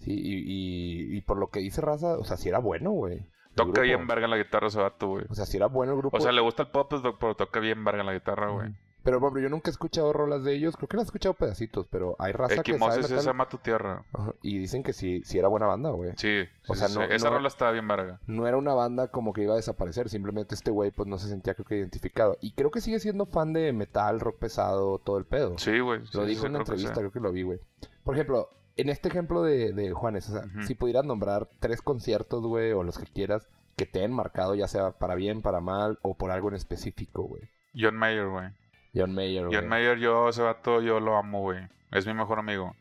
[0.00, 3.24] Sí, y, y, y por lo que dice Raza, o sea, sí era bueno, güey.
[3.54, 5.24] Toca bien verga la guitarra ese vato, güey.
[5.30, 6.14] O sea, sí era bueno el grupo.
[6.14, 8.74] O sea, le gusta el pop, pero toca bien verga la guitarra, güey.
[9.06, 10.76] Pero, ejemplo, yo nunca he escuchado rolas de ellos.
[10.76, 13.28] Creo que las he escuchado pedacitos, pero hay raza que sabe Equimosis metal.
[13.28, 14.04] Ama tu Tierra.
[14.12, 16.12] Ajá, Y dicen que sí, sí era buena banda, güey.
[16.16, 18.20] Sí, O sea, sí, no- esa no- rola estaba bien verga.
[18.26, 20.08] No era una banda como que iba a desaparecer.
[20.08, 22.36] Simplemente este güey, pues, no se sentía, creo que, identificado.
[22.40, 25.56] Y creo que sigue siendo fan de metal, rock pesado, todo el pedo.
[25.56, 26.00] Sí, güey.
[26.12, 27.60] Lo sí, dijo en una creo entrevista, creo que lo vi, güey.
[28.02, 32.42] Por ejemplo, en este ejemplo de, de Juanes, o sea, si pudieras nombrar tres conciertos,
[32.44, 33.46] güey, o los que quieras,
[33.76, 37.22] que te hayan marcado, ya sea para bien, para mal, o por algo en específico,
[37.22, 37.42] güey.
[37.78, 38.48] John Mayer, güey.
[38.96, 39.58] John Mayer, güey.
[39.58, 41.68] John Mayer, yo, ese vato, yo lo amo, güey.
[41.90, 42.74] Es mi mejor amigo.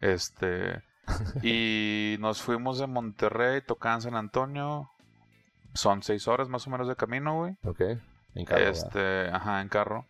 [0.00, 0.82] Este.
[1.42, 4.90] y nos fuimos de Monterrey, tocaba en San Antonio.
[5.74, 7.56] Son seis horas más o menos de camino, güey.
[7.64, 7.80] Ok.
[8.34, 8.70] En carro, ¿verdad?
[8.70, 10.06] este, ajá, en carro.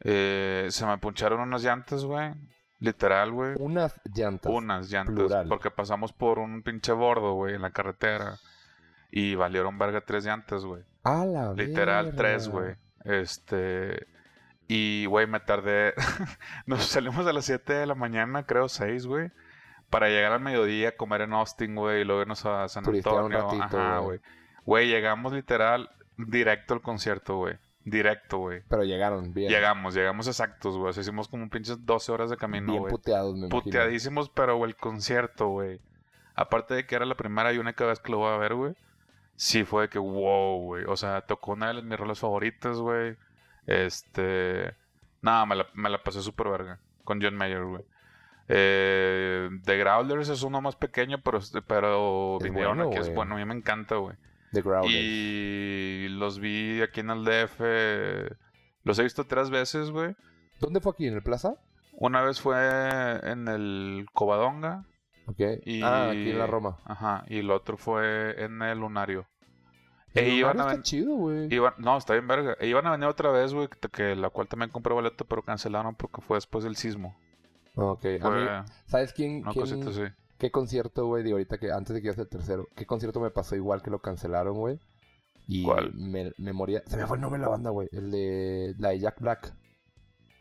[0.00, 2.32] Eh, se me puncharon unas llantas, güey.
[2.80, 3.54] Literal, güey.
[3.58, 4.52] Unas llantas.
[4.52, 5.14] Unas llantas.
[5.14, 5.48] plural.
[5.48, 8.38] Porque pasamos por un pinche bordo, güey, en la carretera.
[9.10, 10.82] Y valieron verga tres llantas, güey.
[11.04, 12.16] A la Literal, verga.
[12.16, 12.74] tres, güey.
[13.04, 14.06] Este.
[14.74, 15.92] Y, güey, me tardé.
[16.66, 19.30] Nos salimos a las 7 de la mañana, creo, 6, güey.
[19.90, 22.00] Para llegar al mediodía, comer en Austin, güey.
[22.00, 23.60] Y luego irnos a San Turistear un Antonio.
[23.60, 24.20] ratito, Ajá, güey.
[24.64, 24.88] güey.
[24.88, 27.58] Llegamos literal directo al concierto, güey.
[27.84, 28.62] Directo, güey.
[28.66, 29.50] Pero llegaron bien.
[29.50, 30.88] Llegamos, llegamos exactos, güey.
[30.88, 32.90] O sea, hicimos como pinches 12 horas de camino, bien güey.
[32.92, 33.62] puteados, me imagino.
[33.62, 35.80] Puteadísimos, pero güey, el concierto, güey.
[36.34, 38.74] Aparte de que era la primera y única vez que lo voy a ver, güey.
[39.36, 40.84] Sí fue de que, wow, güey.
[40.86, 43.16] O sea, tocó una de mis rolas favoritas, güey.
[43.66, 44.74] Este.
[45.20, 46.80] Nada, me la, me la pasé súper verga.
[47.04, 47.84] Con John Mayer, güey.
[48.48, 53.00] Eh, The Growlers es uno más pequeño, pero, pero Es vinieron bueno, aquí.
[53.00, 54.16] Es bueno, a mí me encanta, güey.
[54.52, 54.92] The Growlers.
[54.92, 57.60] Y los vi aquí en el DF.
[58.84, 60.14] Los he visto tres veces, güey.
[60.60, 61.06] ¿Dónde fue aquí?
[61.06, 61.54] ¿En el Plaza?
[61.92, 62.56] Una vez fue
[63.22, 64.84] en el Covadonga.
[65.26, 65.40] Ok.
[65.64, 65.82] Y...
[65.82, 66.78] Ah, aquí en la Roma.
[66.84, 67.24] Ajá.
[67.28, 69.26] Y el otro fue en el Lunario.
[70.14, 71.48] E iban a está chido, güey.
[71.52, 72.56] Iban- No, está bien verga.
[72.60, 75.94] E iban a venir otra vez, güey, que, la cual también compré boleto, pero cancelaron
[75.94, 77.16] porque fue después del sismo.
[77.74, 78.04] Ok.
[78.20, 78.46] A mí,
[78.86, 79.42] ¿sabes quién?
[79.42, 80.14] una quién- cosita así.
[80.38, 81.22] ¿Qué concierto, güey?
[81.22, 82.66] Digo, ahorita que antes de que iba el tercero.
[82.74, 84.78] ¿Qué concierto me pasó igual que lo cancelaron, güey?
[85.46, 85.92] Y ¿Cuál?
[85.94, 86.82] Me, me moría.
[86.86, 87.88] Se me fue el nombre de la banda, güey.
[87.92, 89.54] El de la de Jack Black.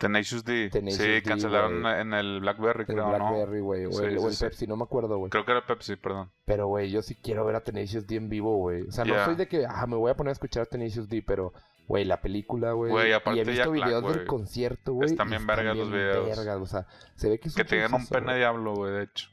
[0.01, 0.69] Tenacious D.
[0.71, 3.09] Tenacious sí, D, cancelaron en el Blackberry, El creo, ¿no?
[3.09, 3.85] Blackberry, güey.
[3.85, 4.35] O, Sí, el, o el.
[4.35, 5.29] Pepsi, no me acuerdo, güey.
[5.29, 6.31] Creo que era Pepsi, perdón.
[6.45, 8.81] Pero, güey, yo sí quiero ver a Tenacious D en vivo, güey.
[8.81, 11.07] O sea, no soy de que, ah, me voy a poner a escuchar a Tenacious
[11.07, 11.53] D, pero,
[11.87, 12.91] güey, la película, güey.
[12.91, 15.09] Güey, Y aparte he visto Jack Black, videos del concierto, güey.
[15.11, 16.35] Están y bien vergas los videos.
[16.35, 19.29] vergas, o sea, se ve que es Que tienen un pene diablo, güey, de hecho.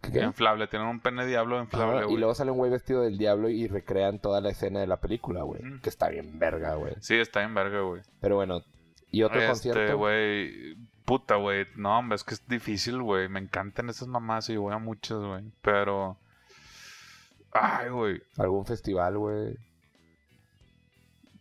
[0.00, 0.20] ¿Qué?
[0.20, 2.16] Inflable, tienen un pene diablo inflable, y güey.
[2.18, 5.42] luego sale un güey vestido del diablo y recrean toda la escena de la película,
[5.42, 5.60] güey.
[5.80, 6.94] Que está bien verga, güey.
[7.00, 8.02] Sí, está bien verga, güey.
[8.20, 8.62] Pero bueno,
[9.10, 9.98] ¿y otro Este, concierto?
[9.98, 11.66] güey, puta, güey.
[11.76, 13.28] No, hombre, es que es difícil, güey.
[13.28, 15.44] Me encantan esas mamás y voy a muchas, güey.
[15.62, 16.18] Pero.
[17.52, 18.22] Ay, güey.
[18.36, 19.56] ¿Algún festival, güey?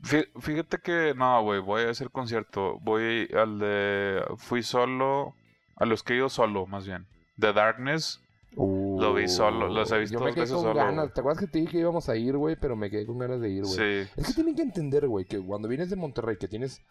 [0.04, 2.80] Fí- Fíjate que, no, güey, voy a hacer concierto.
[2.82, 4.24] Voy al de.
[4.38, 5.34] Fui solo.
[5.76, 7.06] A los que he ido solo, más bien.
[7.40, 8.22] The Darkness.
[8.56, 11.14] Lo vi solo, los he visto Yo me quedé con solo, ganas.
[11.14, 12.56] ¿Te acuerdas que te dije que íbamos a ir, güey?
[12.60, 13.76] Pero me quedé con ganas de ir, güey.
[14.06, 14.12] Sí.
[14.16, 16.82] Es que tienen que entender, güey, que cuando vienes de Monterrey, que tienes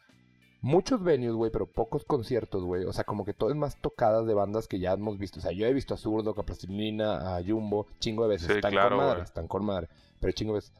[0.66, 2.85] muchos venues, güey, pero pocos conciertos, güey.
[2.85, 5.38] O sea, como que todo es más tocadas de bandas que ya hemos visto.
[5.38, 8.48] O sea, yo he visto a Zurdo, a Plastilina, a Jumbo, chingo de veces.
[8.48, 9.88] Sí, están claro, con madre, están con madre.
[10.20, 10.72] Pero chingo de veces.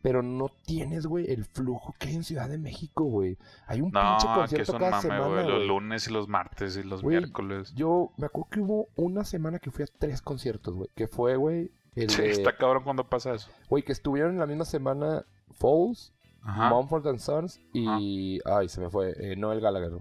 [0.00, 3.36] Pero no tienes, güey, el flujo que hay en Ciudad de México, güey.
[3.66, 5.46] Hay un pinche No, concierto cada mame, semana, güey.
[5.48, 7.72] Los lunes y los martes y los miércoles.
[7.74, 10.88] Yo me acuerdo que hubo una semana que fui a tres conciertos, güey.
[10.94, 12.30] Que fue, güey, el Sí, de...
[12.30, 13.48] está cabrón cuando pasa eso.
[13.68, 16.70] Güey, que estuvieron en la misma semana Falls, Ajá.
[16.70, 18.40] Mumford and Sons y...
[18.44, 19.14] Ay, se me fue.
[19.18, 19.92] eh, Noel Gallagher.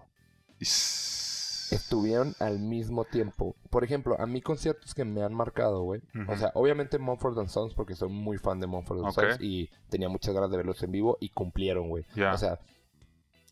[1.72, 3.56] Estuvieron al mismo tiempo.
[3.70, 6.02] Por ejemplo, a mí conciertos que me han marcado, güey.
[6.28, 9.08] O sea, obviamente Mumford and Sons porque soy muy fan de Mumford and.
[9.14, 12.04] Sons y tenía muchas ganas de verlos en vivo y cumplieron, güey.
[12.34, 12.60] O sea,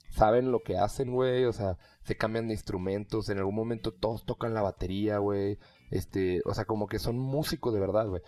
[0.10, 1.46] saben lo que hacen, güey.
[1.46, 3.30] O sea, se cambian de instrumentos.
[3.30, 5.58] En algún momento todos tocan la batería, güey.
[5.90, 8.22] Este, o sea, como que son músicos de verdad, güey.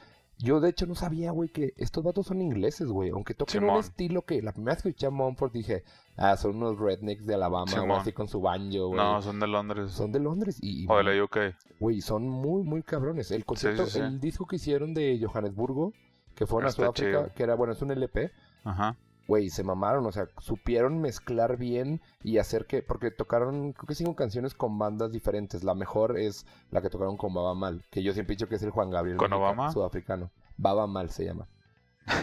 [0.44, 3.10] Yo, de hecho, no sabía, güey, que estos vatos son ingleses, güey.
[3.12, 5.84] Aunque toquen un estilo que la primera vez que escuché a Mumford dije,
[6.18, 8.98] ah, son unos rednecks de Alabama, así con su banjo, güey.
[8.98, 9.92] no, son de Londres.
[9.92, 11.38] Son de Londres y, O de la UK.
[11.80, 13.32] Güey, son muy, muy cabrones.
[13.32, 14.00] El sí, sí.
[14.00, 15.94] el disco que hicieron de Johannesburgo,
[16.36, 17.32] que a Está Sudáfrica, chido.
[17.36, 18.32] que era, bueno, es un LP,
[18.64, 18.98] Ajá.
[19.32, 23.96] Güey, se mamaron, o sea, supieron mezclar bien y hacer que, porque tocaron, creo que
[23.96, 25.64] cinco canciones con bandas diferentes.
[25.64, 28.56] La mejor es la que tocaron con Baba Mal, que yo siempre he dicho que
[28.56, 29.72] es el Juan Gabriel ¿Con Obama?
[29.72, 30.32] sudafricano.
[30.58, 31.48] Baba Mal se llama.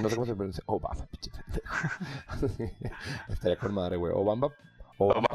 [0.03, 0.63] No sé cómo se pronuncia.
[0.67, 1.31] Obama, pinche.
[3.31, 4.13] Estaría con madre, güey.
[4.15, 4.49] Obama.
[4.99, 5.29] Obama.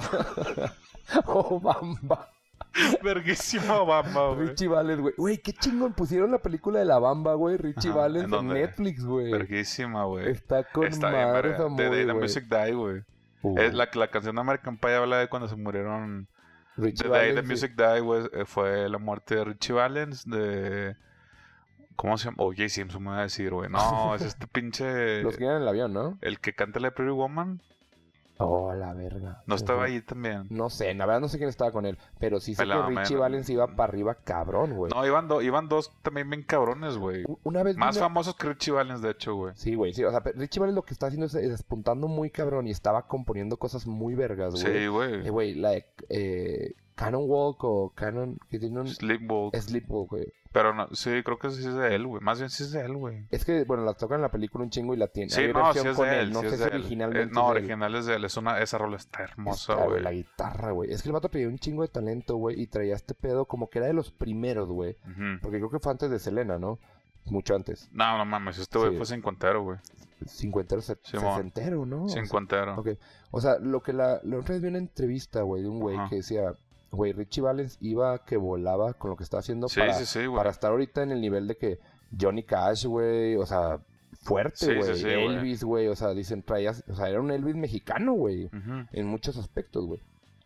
[1.25, 2.29] Obama.
[3.03, 4.47] Verguísima Obama, güey.
[4.47, 5.13] Richie Valens, güey.
[5.17, 5.93] Güey, qué chingón.
[5.93, 7.57] Pusieron la película de La Bamba, güey.
[7.57, 8.47] Richie Ajá, Valens ¿en?
[8.47, 9.31] Netflix, güey.
[9.31, 10.29] Verguísima, güey.
[10.29, 12.13] Está con Está bien, madre esa The Day movie, the.
[12.13, 13.03] Music Die, güey.
[13.43, 16.27] Uh, Es la, la canción de American Pie habla de cuando se murieron.
[16.77, 20.95] Richie The Day the Music Die, güey, eh, fue la muerte de Richie Valens, de...
[21.95, 22.37] ¿Cómo se llama?
[22.39, 23.69] Oye, Simpson me va a decir, güey.
[23.69, 25.21] No, es este pinche...
[25.21, 26.17] Los que en el avión, ¿no?
[26.21, 27.61] El que canta la de Pretty Woman.
[28.45, 29.41] Oh, la verga.
[29.45, 30.47] No estaba ahí también.
[30.49, 31.97] No sé, la verdad no sé quién estaba con él.
[32.19, 33.21] Pero sí sé Pelado, que Richie man.
[33.21, 34.91] Valens iba para arriba cabrón, güey.
[34.93, 37.23] No, iban, do- iban dos también bien cabrones, güey.
[37.43, 39.53] Una vez Más famosos que Richie Valens, de hecho, güey.
[39.55, 40.03] Sí, güey, sí.
[40.03, 43.07] O sea, Richie Valens lo que está haciendo es es despuntando muy cabrón y estaba
[43.07, 44.65] componiendo cosas muy vergas, güey.
[44.81, 45.27] Sí, güey.
[45.27, 48.87] Eh, güey, la de eh, Canon Walk o un...
[48.87, 49.55] Sleepwalk.
[49.55, 50.33] Sleepwalk, güey.
[50.53, 52.21] Pero no, sí, creo que sí es de él, güey.
[52.23, 53.25] Más bien sí es de él, güey.
[53.31, 55.31] Es que, bueno, la tocan en la película un chingo y la tiene.
[55.31, 56.19] Sí, Hay no, sí es de él.
[56.19, 56.31] él.
[56.31, 56.73] No sí sé es si él.
[56.75, 57.23] originalmente.
[57.23, 57.63] Eh, no, es de él.
[57.65, 58.25] original es de él.
[58.25, 60.01] Es una, esa rola está hermosa, güey.
[60.01, 60.91] La guitarra, güey.
[60.91, 62.61] Es que el vato traía un chingo de talento, güey.
[62.61, 64.95] Y traía este pedo como que era de los primeros, güey.
[65.41, 66.77] Porque creo que fue antes de Selena, ¿no?
[67.25, 67.89] Mucho antes.
[67.91, 68.59] No, no mames.
[68.59, 68.97] Este güey Sí.
[68.97, 69.79] fue cincuentero, güey.
[70.27, 72.03] Cincuentero, se- sesentero, ¿no?
[72.05, 72.75] O sea, Cincuentero.
[72.79, 72.89] ok.
[73.31, 75.97] O sea, lo que la, la otra vez vi una entrevista, güey, de un güey
[76.09, 76.53] que decía,
[76.93, 80.27] güey, Richie Valens iba que volaba con lo que estaba haciendo Sí, para, sí, sí,
[80.33, 81.79] para estar ahorita en el nivel de que
[82.19, 83.79] Johnny Cash, güey, o sea,
[84.21, 85.25] fuerte, Sí, sí, güey.
[85.25, 88.49] Elvis, güey, o sea, dicen, traías, o sea, era un Elvis mexicano, güey,
[88.91, 89.99] en muchos aspectos, güey.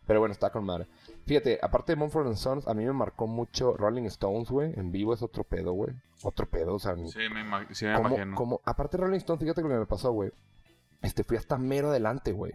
[0.06, 0.86] Pero bueno, está con madre.
[1.26, 4.72] Fíjate, aparte de Mumford and Sons, a mí me marcó mucho Rolling Stones, güey.
[4.78, 5.94] En vivo es otro pedo, güey.
[6.22, 8.34] Otro pedo, o sea, Sí, me, sí me como, imagino.
[8.34, 10.30] como, aparte de Rolling Stones, fíjate lo que me pasó, güey.
[11.02, 12.54] Este, fui hasta mero adelante, güey.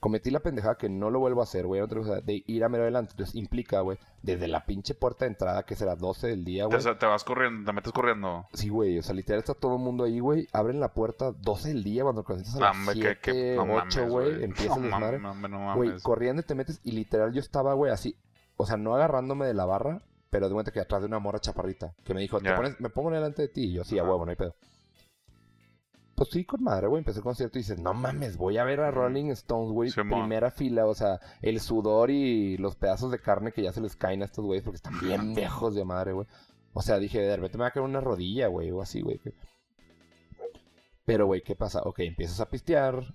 [0.00, 1.80] Cometí la pendejada que no lo vuelvo a hacer, güey.
[1.80, 3.12] otra cosa, De ir a mero adelante.
[3.12, 6.78] Entonces implica, güey, desde la pinche puerta de entrada, que será 12 del día, güey.
[6.98, 8.46] te vas corriendo, te metes corriendo.
[8.52, 8.98] Sí, güey.
[8.98, 10.46] O sea, literal está todo el mundo ahí, güey.
[10.52, 13.62] Abren la puerta 12 del día cuando comienzas a las Hombre, que, 7, que, no
[13.62, 14.44] 8, mames, güey.
[14.44, 15.18] Empieza no el desmadre.
[15.18, 16.80] no Güey, corriendo y te metes.
[16.84, 18.16] Y literal yo estaba, güey, así.
[18.56, 21.40] O sea, no agarrándome de la barra, pero de cuenta que atrás de una mora
[21.40, 21.94] chaparrita.
[22.04, 23.64] Que me dijo, ¿te pones, me pongo delante de ti.
[23.64, 24.54] Y yo, sí, a huevo, no hay pedo.
[26.18, 26.98] Pues sí, con madre, güey.
[26.98, 28.90] Empecé el concierto y dices, no mames, voy a ver a.
[28.90, 29.90] Rolling Stones, güey.
[29.92, 33.94] Primera fila, o sea, el sudor y los pedazos de carne que ya se les
[33.96, 36.26] caen a estos güeyes porque están bien viejos de madre, güey.
[36.74, 39.20] O sea, dije, de repente me va a caer una rodilla, güey, o así, güey.
[41.04, 41.80] Pero, güey, ¿qué pasa?
[41.84, 43.14] Ok, empiezas a pistear,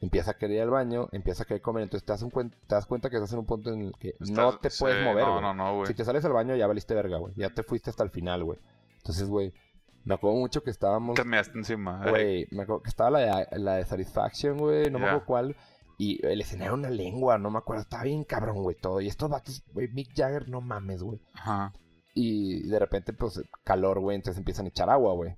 [0.00, 2.50] empiezas a querer ir al baño, empiezas a querer comer, entonces te das, un cuen-
[2.66, 5.04] te das cuenta que estás en un punto en el que no te sí, puedes
[5.04, 5.42] mover, No, güey.
[5.42, 5.86] no, no, güey.
[5.86, 7.32] Si te sales al baño ya valiste verga, güey.
[7.36, 8.58] Ya te fuiste hasta el final, güey.
[8.96, 9.52] Entonces, güey,
[10.04, 11.14] me acuerdo mucho que estábamos...
[11.14, 12.02] Te measte encima.
[12.06, 12.10] eh.
[12.10, 15.56] Güey, me acuerdo que estaba la de, la de Satisfaction, güey, no me acuerdo cuál.
[15.98, 17.82] Y el escenario era una lengua, no me acuerdo.
[17.82, 19.00] Estaba bien cabrón, güey, todo.
[19.00, 21.20] Y estos vatos, güey, Mick Jagger, no mames, güey.
[21.34, 21.72] Ajá.
[22.14, 25.36] Y de repente, pues, calor, güey, entonces empiezan a echar agua, güey.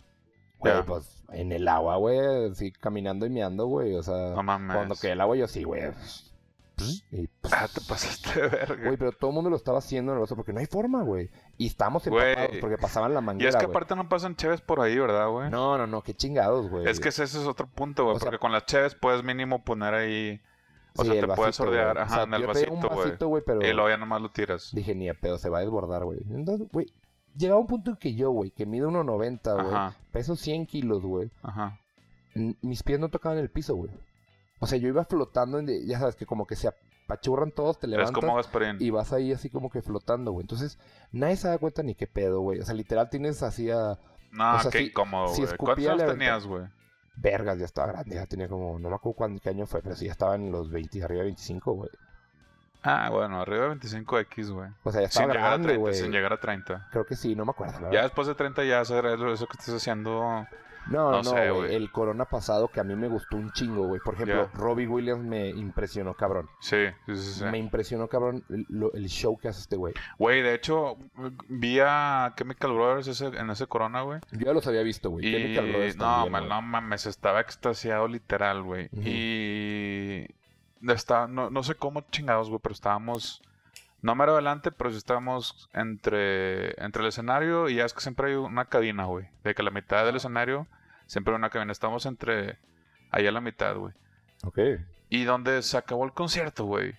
[0.58, 2.18] Güey, pues, en el agua, güey,
[2.50, 3.94] así caminando y meando, güey.
[3.94, 4.74] O sea, No mames.
[4.74, 5.82] cuando quedé el agua, yo sí, güey.
[7.12, 8.84] Y, Ah, te pasaste de verga.
[8.84, 11.02] Güey, pero todo el mundo lo estaba haciendo en el oso porque no hay forma,
[11.02, 11.30] güey.
[11.56, 13.76] Y estábamos empapados porque pasaban la y manguera, es que güey.
[13.76, 15.50] aparte no pasan cheves por ahí, ¿verdad, güey?
[15.50, 16.88] No, no, no, qué chingados, güey.
[16.88, 18.16] Es que ese ese es otro punto, güey.
[18.16, 20.40] O sea- porque con las cheves puedes mínimo poner ahí.
[20.96, 22.02] O Sí, sea, te puedes vasito, sordear, güey.
[22.04, 23.42] ajá, O sea, en el vasito, güey.
[23.44, 24.70] pero Y luego ya nomás lo tiras.
[24.72, 26.20] dije, ni a pedo, se va a desbordar, güey.
[26.30, 26.86] Entonces, güey,
[27.36, 29.76] llegaba un punto en que yo, güey, que mido 1.90, güey,
[30.12, 31.78] peso 100 kilos, güey, ajá.
[32.34, 33.90] mis pies no tocaban el piso, güey.
[34.60, 36.68] O sea, yo iba flotando, en, ya sabes que como que se
[37.04, 38.22] apachurran todos, te levantas
[38.78, 40.42] y vas ahí así como que flotando, güey.
[40.44, 40.78] Entonces,
[41.12, 42.60] nadie se da cuenta ni qué pedo, güey.
[42.60, 43.98] O sea, literal tienes así a...
[44.32, 45.56] No, o sea, qué si- incómodo, güey.
[45.56, 46.64] ¿Cuántos años tenías, güey?
[47.16, 48.78] Vergas, ya estaba grande, ya tenía como...
[48.78, 51.20] No me acuerdo cuándo, qué año fue, pero sí, ya estaba en los 20, arriba
[51.20, 51.90] de 25, güey.
[52.82, 54.70] Ah, bueno, arriba de 25X, güey.
[54.82, 55.94] O sea, ya Sin estaba llegar a grande, 30, güey.
[55.94, 56.88] sin llegar a 30.
[56.90, 59.74] Creo que sí, no me acuerdo, Ya después de 30 ya hacer eso que estás
[59.74, 60.46] haciendo...
[60.90, 61.74] No, no, no sé, güey.
[61.74, 64.00] El Corona pasado que a mí me gustó un chingo, güey.
[64.04, 64.58] Por ejemplo, Ya.
[64.58, 66.48] Robbie Williams me impresionó, cabrón.
[66.60, 67.32] Sí, sí, sí.
[67.40, 67.44] sí.
[67.44, 69.94] Me impresionó, cabrón, el, el show que hace este güey.
[70.18, 70.98] Güey, de hecho,
[71.48, 74.20] vi a Chemical Brothers ese- en ese corona, güey.
[74.32, 75.26] Yo ya los había visto, güey.
[75.26, 78.88] Y Chemical Brothers no, también, no mames, estaba extasiado literal, güey.
[78.92, 80.26] Y
[80.92, 83.42] está, no, no sé cómo chingados, güey, pero estábamos
[84.04, 88.28] no mero adelante, pero sí estábamos entre, entre el escenario y ya es que siempre
[88.28, 89.30] hay una cabina, güey.
[89.42, 90.68] De que la mitad del escenario
[91.06, 91.72] siempre hay una cabina.
[91.72, 92.58] Estamos entre
[93.10, 93.94] allá a la mitad, güey.
[94.44, 94.58] Ok.
[95.08, 96.94] Y donde se acabó el concierto, güey.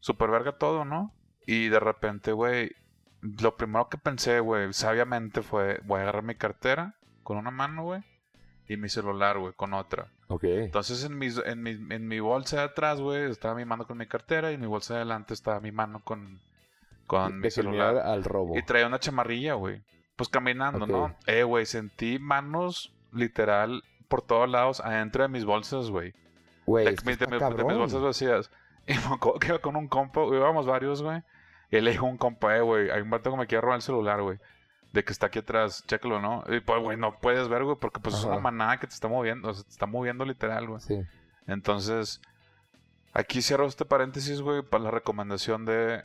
[0.00, 1.12] Super verga todo, ¿no?
[1.44, 2.74] Y de repente, güey,
[3.20, 7.82] lo primero que pensé, güey, sabiamente fue, voy a agarrar mi cartera con una mano,
[7.82, 8.02] güey,
[8.68, 10.08] y mi celular, güey, con otra.
[10.28, 10.44] Ok.
[10.44, 13.96] Entonces en, mis, en, mi, en mi bolsa de atrás, güey, estaba mi mano con
[13.98, 16.40] mi cartera y en mi bolsa de adelante estaba mi mano con,
[17.06, 17.98] con mi celular.
[17.98, 18.56] al robo.
[18.58, 19.82] Y traía una chamarrilla, güey.
[20.16, 20.86] Pues caminando.
[20.86, 21.14] ¿no?
[21.26, 26.14] Eh, güey, sentí manos literal por todos lados adentro de mis bolsas, güey.
[26.64, 28.50] Güey, De, mis- de de bolsas vacías.
[28.88, 31.20] Y me acuerdo que iba con un compa, íbamos varios, güey.
[31.72, 33.82] Y le dijo un compa, eh, güey, hay un vato que me quiere robar el
[33.82, 34.38] celular, güey.
[34.96, 36.42] De que está aquí atrás, chécalo, ¿no?
[36.48, 39.08] Y pues, güey, no puedes ver, güey, porque pues es una manada que te está
[39.08, 40.80] moviendo, o sea, te está moviendo literal, güey.
[40.80, 41.02] Sí.
[41.46, 42.22] Entonces,
[43.12, 46.02] aquí cierro este paréntesis, güey, para la recomendación de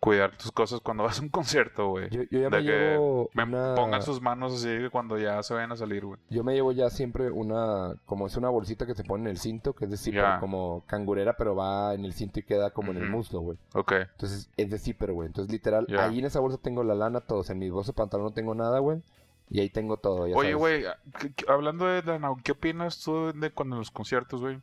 [0.00, 2.08] cuidar tus cosas cuando vas a un concierto, güey.
[2.10, 3.74] Yo, yo ya De me que llevo Me una...
[3.74, 6.18] pongan sus manos así cuando ya se vayan a salir, güey.
[6.30, 7.94] Yo me llevo ya siempre una...
[8.06, 10.84] Como es una bolsita que se pone en el cinto, que es de zipper, como
[10.86, 13.58] cangurera, pero va en el cinto y queda como en el muslo, güey.
[13.74, 13.92] Ok.
[13.92, 15.26] Entonces es de zipper, güey.
[15.26, 17.50] Entonces literal, ahí en esa bolsa tengo la lana, todos.
[17.50, 19.02] En mi bolsa de pantalón no tengo nada, güey.
[19.48, 20.84] Y ahí tengo todo, ya Oye, güey,
[21.20, 24.58] ¿qué- qué- hablando de lana, ¿qué opinas tú de cuando en los conciertos, güey?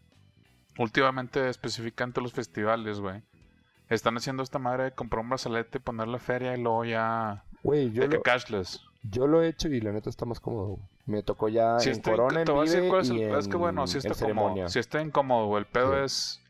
[0.78, 3.22] Últimamente, específicamente los festivales, güey.
[3.89, 7.43] Están haciendo esta madre de comprar un brazalete, poner la feria y luego ya...
[7.63, 8.82] Güey, yo de que lo, cashless.
[9.04, 10.80] yo lo he hecho y la neta está más cómodo.
[11.06, 13.17] Me tocó ya Sí en Corona, en te voy a decir Vive cuál es el-
[13.17, 14.69] y Es que bueno, en- está cómodo.
[14.69, 15.60] Sí está incómodo, güey.
[15.63, 16.00] El pedo Sí.
[16.06, 16.41] es...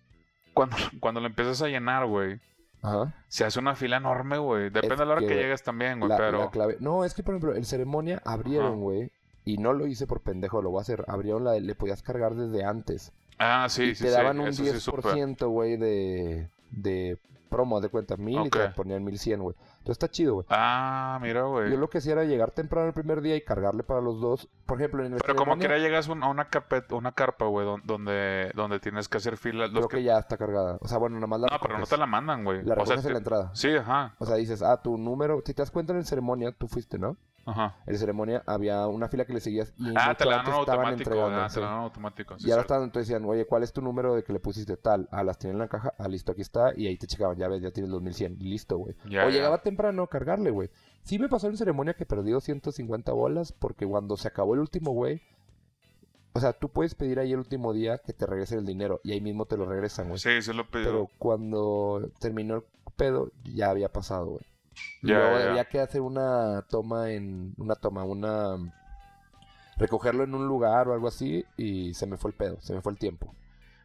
[0.54, 2.40] Cuando, cuando lo empiezas a llenar, güey.
[2.82, 3.14] Ajá.
[3.30, 4.66] Se hace una fila enorme, güey.
[4.66, 6.10] Depende Es de la hora que, que llegues también, güey.
[6.10, 6.40] La, Pero...
[6.40, 6.78] la clave.
[6.80, 9.10] No, es que por ejemplo, en ceremonia abrieron, güey.
[9.46, 11.04] Y no lo hice por pendejo, lo voy a hacer.
[11.08, 13.12] Abrieron la de- le podías cargar desde antes.
[13.40, 15.02] Ah, sí, y sí, te daban un Eso sí supe.
[15.02, 17.18] 10%, güey, de, de
[17.50, 19.56] promo, de cuenta, mil y te ponían 1100, güey.
[19.74, 20.46] Entonces está chido, güey.
[20.50, 21.70] Ah, mira, güey.
[21.70, 24.50] Yo lo que hacía era llegar temprano el primer día y cargarle para los dos.
[24.66, 26.48] Por ejemplo, en el Pero como quiera llegas un- a una
[26.92, 29.68] una carpa, güey, don- donde, donde tienes que hacer fila.
[29.68, 30.78] Los creo que- que ya está cargada.
[30.82, 32.64] O sea, bueno, nada más la No, pero no te la mandan, güey.
[32.64, 33.52] La O sea, recoges en te- la entrada.
[33.54, 34.16] Sí, ajá.
[34.18, 35.42] O sea, dices, ah, tu número...
[35.46, 37.18] Si te das cuenta en el ceremonia, tú fuiste, ¿no?
[37.46, 37.76] Ajá.
[37.86, 40.98] En el ceremonia había una fila que le seguías y Ah, te la dan automático,
[40.98, 42.40] entregando, ah, te la dan automático.
[42.40, 44.78] sí, y ahora estaban, entonces decían, oye, ¿cuál es tu número de que le pusiste
[44.78, 45.10] tal?
[45.12, 45.94] Ah, las tienen en la caja.
[45.98, 46.72] Ah, listo, aquí está.
[46.78, 48.38] Y ahí te checaban, ya ves, ya tienes los 1100.
[48.40, 48.96] Y listo, güey.
[49.06, 50.70] O llegaba temprano a cargarle, güey.
[51.04, 54.92] Sí me pasó en ceremonia que perdí 250 bolas porque cuando se acabó el último,
[54.92, 55.22] güey...
[56.36, 59.12] O sea, tú puedes pedir ahí el último día que te regresen el dinero y
[59.12, 60.18] ahí mismo te lo regresan, güey.
[60.18, 60.86] Sí, sí lo pidió.
[60.86, 62.64] Pero cuando terminó el
[62.96, 64.46] pedo, ya había pasado, güey.
[65.02, 67.54] Y Ya, luego había que hacer una toma en...
[67.58, 68.58] Una toma, una...
[69.78, 72.82] Recogerlo en un lugar o algo así y se me fue el pedo, se me
[72.82, 73.34] fue el tiempo.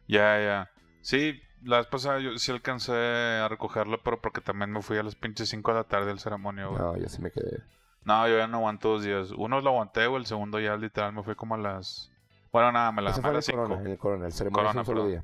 [0.07, 0.71] Ya, ya.
[1.01, 5.03] Sí, la vez pasada yo sí alcancé a recogerlo, pero porque también me fui a
[5.03, 6.81] las pinches 5 de la tarde del ceremonio, güey.
[6.81, 7.63] No, ya sí me quedé.
[8.05, 9.31] No, yo ya no aguanto dos días.
[9.31, 10.21] Uno lo aguanté, güey.
[10.21, 12.11] El segundo ya literal me fui como a las.
[12.51, 13.61] Bueno, nada, me la Ese a fue el las 5.
[13.61, 15.23] Corona, en el Corona, el ceremonia Corona, fue un solo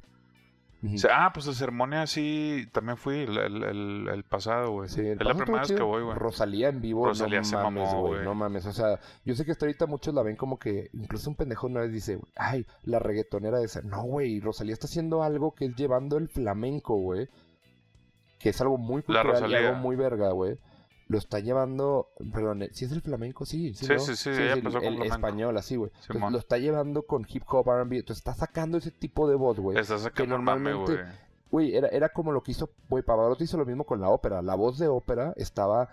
[1.12, 4.90] Ah, pues la ceremonia sí, también fui el, el, el- el pasado, güey.
[4.90, 6.16] Sí, el es la primera vez que voy, güey.
[6.16, 8.66] Rosalía en vivo, Rosalía se no mames, mamó, güey, no mames.
[8.68, 11.68] O sea, yo sé que hasta ahorita muchos la ven como que, incluso un pendejo
[11.68, 13.82] una vez dice, ay, la reggaetonera de esa.
[13.82, 17.30] No, güey, Rosalía está haciendo algo que es llevando el flamenco, güey.
[18.40, 20.58] Que es algo muy La cultural y algo muy verga, güey.
[21.08, 24.00] Lo está llevando, perdón, si es el flamenco, sí, sí, Sí, ¿no?
[24.00, 25.04] sí, sí, con el flamenco.
[25.06, 25.92] español, así, güey.
[26.32, 29.78] Lo está llevando con hip hop, R&B, entonces está sacando ese tipo de voz, güey.
[29.78, 31.04] Estás sacando mame, normalmente-
[31.52, 31.76] güey.
[31.76, 34.42] Era, era como lo que hizo, güey, Pavarotti hizo lo mismo con la ópera.
[34.42, 35.90] La voz de ópera estaba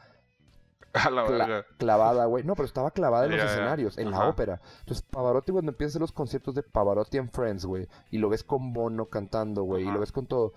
[0.95, 1.67] A la cla- verga.
[1.79, 2.43] clavada, güey.
[2.45, 4.61] No, pero estaba clavada en los escenarios, en la ópera.
[4.81, 8.29] Entonces, Pavarotti, cuando empieza a hacer los conciertos de Pavarotti and Friends, güey, y lo
[8.29, 10.53] ves con Bono cantando, güey, y lo ves con todo,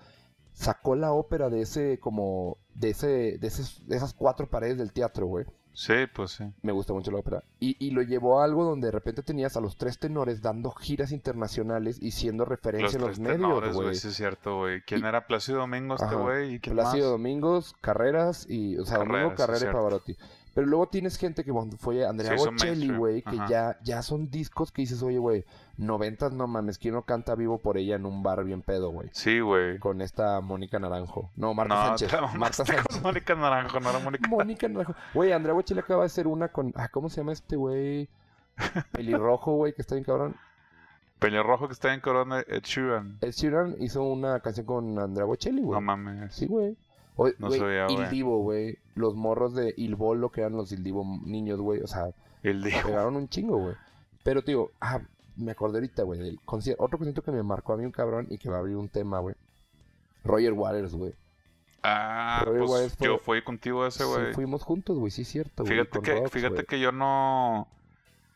[0.56, 4.92] sacó la ópera de ese, como, de ese, de, esos- de esas cuatro paredes del
[4.92, 5.44] teatro, güey.
[5.74, 6.44] Sí, pues sí.
[6.62, 7.44] Me gusta mucho la ópera.
[7.60, 10.70] Y, y lo llevó a algo donde de repente tenías a los tres tenores dando
[10.70, 13.94] giras internacionales y siendo referencia en los tres medios, güey.
[13.94, 14.80] Sí, es cierto, güey.
[14.86, 16.54] ¿Quién Y- era Plácido Domingo este güey?
[16.54, 17.12] ¿Y quién Plácido más?
[17.12, 19.74] Domingos, Carreras y, o sea, Domingo, Carreras, sí, Carrera y.
[19.74, 20.16] Pavarotti.
[20.54, 23.46] Pero luego tienes gente que cuando fue Andrea hizo Bocelli, güey, que ajá.
[23.50, 25.44] ya, ya son discos que dices, oye, güey,
[25.78, 29.08] noventas no mames, ¿quién no canta vivo por ella en un bar bien pedo, güey?
[29.12, 29.78] Sí, güey.
[29.78, 31.30] Con esta Mónica Naranjo.
[31.36, 32.12] No, Marta No, Sánchez.
[32.36, 33.02] Marta Sánchez.
[33.02, 34.28] Mónica Naranjo, no era Mónica.
[34.28, 34.94] Mónica Naranjo.
[35.14, 38.08] Güey, Andrea Bocelli acaba de hacer una con, ah, ¿cómo se llama este güey?
[38.92, 40.36] Pelirrojo, güey, que está bien cabrón.
[41.18, 43.18] Pelirrojo que está en Corona, Ed Sheeran.
[43.22, 45.74] Ed Sheeran hizo una canción con Andrea Bocelli, güey.
[45.76, 46.34] No mames.
[46.34, 46.76] Sí, güey.
[47.16, 47.96] O- No güey, sabía, güey.
[48.02, 48.78] Il Divo, güey.
[48.94, 51.80] Los morros de Il Bolo, que eran los Il Divo niños, güey.
[51.80, 52.08] O sea,
[52.42, 52.86] El dijo.
[52.88, 53.74] pegaron un chingo, güey.
[54.22, 55.00] Pero, tío, ah,
[55.36, 56.82] me acordé ahorita, güey, del concierto.
[56.84, 58.88] Otro concierto que me marcó a mí un cabrón y que va a abrir un
[58.88, 59.34] tema, güey.
[60.24, 61.14] Roger Waters, güey.
[61.82, 64.34] Ah, pues fue- yo fui contigo ese, Sí, güey.
[64.34, 65.74] fuimos juntos, güey, sí es cierto, güey.
[65.78, 67.68] fíjate que, Rox, fíjate que yo no...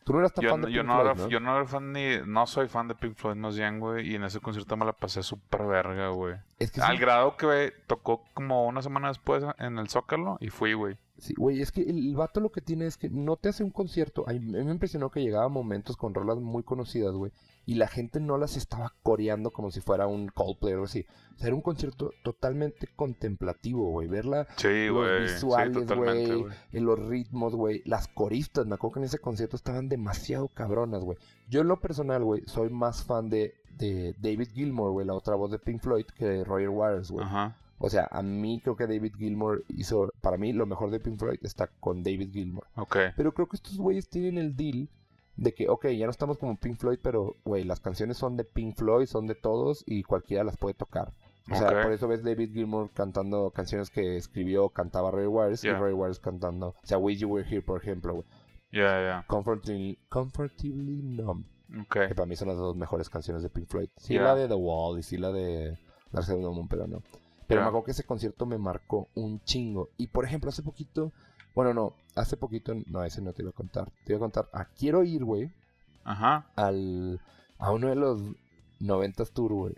[0.05, 1.29] Tú no eras tan Yo, fan de yo Pink no Floyd, era, ¿no?
[1.29, 2.17] yo no era fan ni...
[2.27, 4.09] No soy fan de Pink Floyd más bien, güey.
[4.11, 6.37] Y en ese concierto me la pasé súper verga, güey.
[6.59, 10.37] Es que Al sí, grado que güey, tocó como una semana después en el Zócalo
[10.41, 10.97] y fui, güey.
[11.21, 13.71] Sí, güey, es que el, vato lo que tiene es que no te hace un
[13.71, 14.25] concierto.
[14.29, 17.33] A mí me impresionó que llegaba momentos con rolas muy conocidas, güey.
[17.67, 21.07] Y la gente no las estaba coreando como si fuera un Coldplay o así.
[21.35, 24.09] O sea, era un concierto totalmente contemplativo, güey.
[24.09, 25.29] Verla Sí, Los.
[25.29, 26.41] Sí, visuales, güey.
[26.41, 26.55] güey.
[26.73, 27.83] en los ritmos, güey.
[27.85, 31.19] Las coristas, me acuerdo que en ese concierto estaban demasiado cabronas, güey.
[31.49, 35.35] Yo en lo personal, güey, soy más fan de, de David Gilmour, güey, la otra
[35.35, 37.25] voz de Pink Floyd, que de Roger Waters, güey.
[37.25, 37.57] Ajá.
[37.83, 41.19] O sea, a mí creo que David Gilmour hizo, para mí, lo mejor de Pink
[41.19, 42.67] Floyd está con David Gilmour.
[42.77, 42.97] Ok.
[43.17, 44.91] Pero creo que estos güeyes tienen el deal
[45.37, 48.45] de que, ok, ya no estamos como Pink Floyd, pero, güey, las canciones son de
[48.45, 51.15] Pink Floyd, son de todos y cualquiera las puede tocar.
[51.51, 55.73] O sea, por eso ves David Gilmour cantando canciones que escribió, cantaba Waters Yeah.
[55.73, 58.27] y Roy Waters cantando, o sea, Wish You Were Here, por ejemplo, güey.
[58.73, 59.25] Ya, ya.
[59.27, 61.45] Comfortably, Comfortably Numb,
[61.81, 62.09] Ok.
[62.09, 63.89] que para mí son las dos mejores canciones de Pink Floyd.
[63.97, 64.25] Sí, Yeah.
[64.25, 65.79] la de The Wall y sí la de
[66.13, 67.03] Dark Side of the Moon, pero no.
[67.51, 69.91] Pero me acuerdo que ese concierto me marcó un chingo.
[69.99, 71.13] Y por ejemplo, hace poquito,
[71.55, 73.91] bueno, no, hace poquito, no, ese no te iba a contar.
[74.05, 75.51] Te iba a contar, ah, quiero ir, güey,
[76.05, 76.47] Ajá.
[76.57, 77.21] al,
[77.59, 78.23] a uno de los
[78.81, 79.75] 90s tour, güey.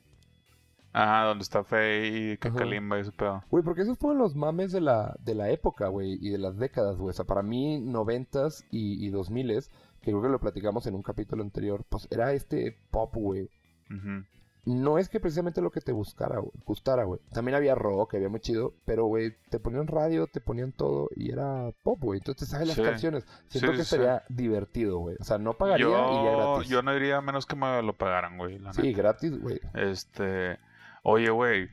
[0.93, 2.55] Ajá, donde está Faye y Ajá.
[2.55, 3.43] Kalimba y ese pedo.
[3.51, 6.59] Güey, porque esos fueron los mames de la, de la época, güey, y de las
[6.59, 7.11] décadas, güey.
[7.11, 9.71] O sea, para mí, 90s y, y 2000s,
[10.03, 13.49] que creo que lo platicamos en un capítulo anterior, pues era este pop, güey.
[13.91, 14.25] Ujú.
[14.65, 17.21] No es que precisamente lo que te buscara, güey, gustara, güey.
[17.33, 21.33] También había rock, había muy chido, pero, güey, te ponían radio, te ponían todo y
[21.33, 22.19] era pop, güey.
[22.21, 22.83] Entonces te sabes las Sí.
[22.85, 23.27] canciones.
[23.49, 25.17] Siento Sí, que sí, sería divertido, güey.
[25.19, 26.69] O sea, no pagaría Yo, gratis.
[26.71, 28.61] yo no iría a menos que me lo pagaran, güey.
[28.73, 29.59] Sí, gratis, güey.
[29.75, 30.59] Este.
[31.03, 31.69] Oye, güey.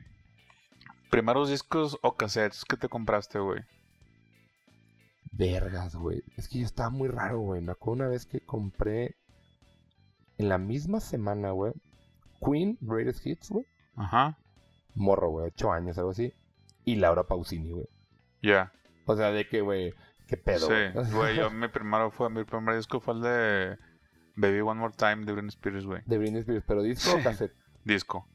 [1.12, 3.60] Primeros discos o cassettes que te compraste, güey.
[5.32, 6.22] Vergas, güey.
[6.36, 7.60] Es que yo estaba muy raro, güey.
[7.60, 9.14] Me acuerdo una vez que compré
[10.38, 11.72] en la misma semana, güey.
[12.44, 13.66] Queen, Greatest Hits, güey.
[13.96, 14.36] Ajá.
[14.94, 15.46] Morro, güey.
[15.48, 16.32] Ocho años, algo así.
[16.84, 17.86] Y Laura Pausini, güey.
[18.42, 18.72] Ya.
[19.06, 19.94] O sea, de que, güey.
[20.26, 20.74] Qué pedo, Sí,
[21.14, 21.36] güey.
[21.36, 22.30] Yo mi primero fue.
[22.30, 23.78] Mi primer disco fue el de.
[24.36, 26.02] Baby One More Time de Britney Spears, güey.
[26.06, 26.64] De Britney Spears.
[26.66, 27.22] Pero disco o Sí.
[27.22, 27.52] cassette.
[27.84, 28.26] Disco.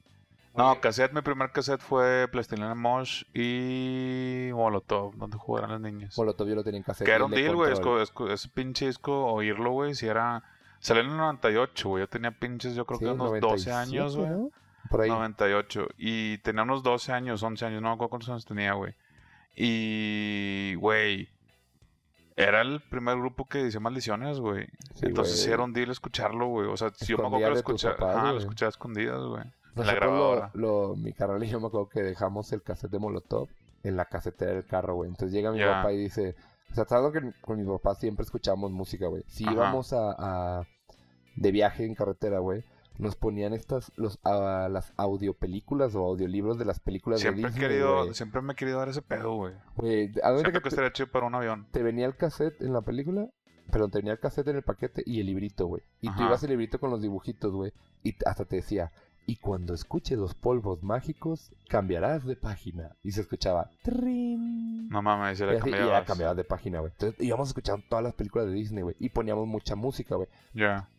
[0.56, 6.18] No, Oye, cassette, mi primer cassette fue Plastilina Mosh y Molotov, donde jugaran las niñas.
[6.18, 7.06] Molotov yo lo tenía en cassette.
[7.08, 7.74] Que era un de deal, güey.
[7.74, 10.44] Ese pinche disco, oírlo, güey, si era...
[10.80, 12.04] Salió en el 98, güey.
[12.04, 14.30] Yo tenía pinches, yo creo Sí, que unos 12 años, 97, güey.
[14.30, 14.90] ¿no?
[14.90, 15.10] Por ahí.
[15.10, 15.88] 98.
[15.98, 18.94] Y tenía unos 12 años, 11 años, no me acuerdo cuántos años tenía, güey.
[19.56, 21.30] Y, güey,
[22.36, 24.68] era el primer grupo que decía maldiciones, güey.
[24.94, 25.54] Sí, Entonces sí güey.
[25.54, 26.68] era un deal escucharlo, güey.
[26.68, 29.44] O sea, yo me acuerdo que lo escuchaba, ajá, lo escuchaba escondidas, güey.
[29.76, 30.52] La grabadora.
[30.54, 33.50] lo, lo- mi carnal y yo me acuerdo que dejamos el cassette de Molotov
[33.84, 35.10] en la casetera del carro, güey.
[35.10, 36.36] Entonces llega mi papá y dice,
[36.72, 39.24] o sea, sabes que con mi papá siempre escuchamos música, güey.
[39.28, 39.54] Si Ajá.
[39.54, 40.16] íbamos a,
[40.60, 40.68] a-
[41.36, 42.64] de viaje en carretera, güey,
[42.98, 47.52] nos ponían estas, los, a, las audiopelículas o audiolibros de las películas Siempre de he
[47.52, 48.14] Disney, querido, güey.
[48.14, 49.54] siempre me he querido dar ese pedo, güey.
[49.76, 51.68] Güey, ¿a dónde Siento que que estaría chido para un avión.
[51.72, 53.28] te venía el cassette en la película?
[53.72, 55.82] Perdón, te venía el cassette en el paquete y el librito, güey.
[56.00, 57.74] Y tú ibas el librito con los dibujitos, güey.
[58.04, 58.92] Y hasta te decía,
[59.26, 62.96] y cuando escuches los polvos mágicos, cambiarás de página.
[63.04, 64.88] Y se escuchaba, "Trin".
[64.90, 66.06] No mames, y ya cambiabas.
[66.06, 66.92] cambiabas de página, güey.
[66.92, 68.96] Entonces íbamos escuchando todas las películas de Disney, güey.
[69.00, 70.30] Y poníamos mucha música, güey.
[70.54, 70.90] Ya.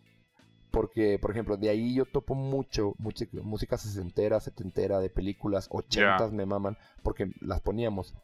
[0.71, 6.33] Porque, por ejemplo, de ahí yo topo mucho, mucha música sesentera, setentera, de películas, ochentas
[6.33, 8.14] me maman, porque las poníamos.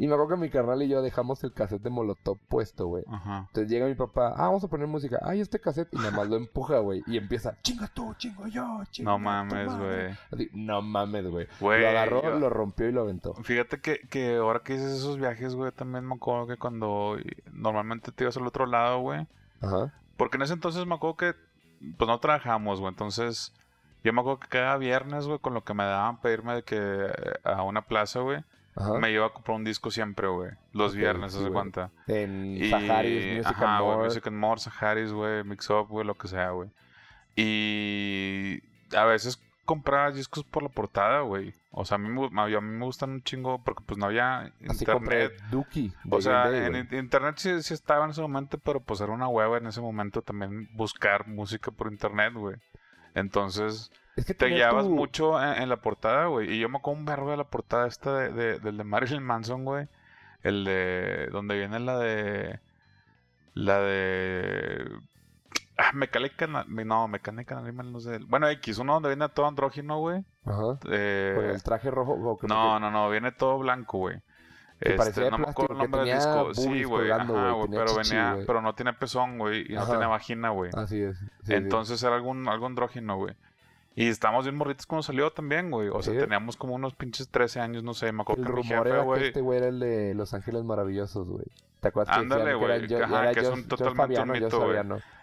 [0.00, 3.02] Y me acuerdo que mi carnal y yo dejamos el cassette de Molotov puesto, güey.
[3.10, 3.46] Ajá.
[3.48, 5.18] Entonces llega mi papá, ah, vamos a poner música.
[5.22, 5.92] Ay, este cassette.
[5.92, 7.02] Y nada más lo empuja, güey.
[7.08, 10.16] Y empieza, chinga tú, chingo yo, chinga No mames, madre".
[10.30, 10.48] güey.
[10.54, 11.48] No mames, güey.
[11.60, 13.34] Lo agarró, yo- lo rompió y lo aventó.
[13.42, 17.16] Fíjate que, que ahora que dices esos viajes, güey, también me acuerdo que cuando
[17.52, 19.26] normalmente te ibas al otro lado, güey.
[19.60, 19.92] Ajá.
[20.16, 21.34] Porque en ese entonces me acuerdo que,
[21.96, 22.92] pues no trabajamos, güey.
[22.92, 23.52] Entonces,
[24.04, 26.62] yo me acuerdo que cada viernes, güey, con lo que me daban para irme de
[26.62, 27.06] que
[27.42, 28.44] a una plaza, güey,
[28.78, 28.98] Ajá.
[28.98, 30.52] me iba a comprar un disco siempre, güey.
[30.72, 31.90] Los viernes, sí, ¿se cuenta?
[32.06, 34.08] En Y, Saharis, Music ajá, and güey, More.
[34.08, 36.70] Music and More, Saharis, güey, Mix Up, güey, lo que sea, güey.
[37.36, 38.62] Y
[38.96, 41.52] a veces compraba discos por la portada, güey.
[41.70, 44.52] O sea, a mí, me a mí me gustan un chingo porque pues no había
[44.68, 45.32] Así internet.
[45.50, 49.12] De O sea, Day, en internet sí, sí estaba en ese momento, pero pues era
[49.12, 52.56] una hueva en ese momento también buscar música por internet, güey.
[53.18, 56.52] Entonces, Es que te guiabas tu- mucho en, en la portada, güey.
[56.54, 59.22] Y yo me acuerdo un verbo de la portada esta de, de- del de Marilyn
[59.22, 59.86] Manson, güey.
[60.42, 61.28] El de.
[61.32, 62.60] Donde viene la de.
[63.54, 64.88] La de.
[65.76, 66.46] Ah, Mecánica.
[66.46, 68.18] No, Mecánica Animal, no sé.
[68.26, 70.24] Bueno, X, uno donde viene todo andrógino, güey.
[70.44, 70.78] Ajá.
[70.90, 72.38] Eh, Con el traje rojo.
[72.48, 74.20] no, no, no, viene todo blanco, güey.
[74.80, 76.54] Que de no me acuerdo el que nombre del tenía disco.
[76.54, 77.10] Sí, güey.
[77.10, 79.66] Ajá, güey, tenía Pero chichi, venía, pero no tiene pezón, güey.
[79.72, 79.90] Y no Ajá.
[79.92, 80.70] tiene vagina, güey.
[80.74, 81.18] Así es.
[81.18, 81.54] sí, sí.
[81.54, 83.34] Entonces era algún, algo andrógino, güey.
[83.96, 85.88] Y estábamos bien morritos cuando salió también, güey.
[85.88, 86.20] O sea, Sí.
[86.20, 88.12] teníamos como unos pinches 13 años, no sé.
[88.12, 89.24] Me acuerdo El que mi rumor jefe, era que güey.
[89.24, 91.44] este güey era el de Los Ángeles Maravillosos, güey.
[91.80, 94.78] ¿Te acuerdas que Ándale, que güey, yo, ajá, que es un totalmente un mito, güey.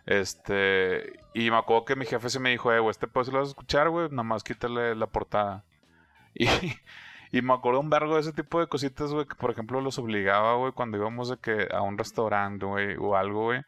[0.06, 1.20] Este.
[1.34, 3.47] Y me acuerdo que mi jefe se me dijo, eh, güey, este pues lo vas
[3.47, 4.10] a escuchar, güey.
[4.10, 5.64] Nada más quítale la portada.
[6.38, 6.47] Y.
[7.36, 9.99] Y me acuerdo un vergo de ese tipo de cositas, güey, que por ejemplo los
[9.99, 13.61] obligaba, güey, cuando íbamos de que a un restaurante, güey, o algo, güey,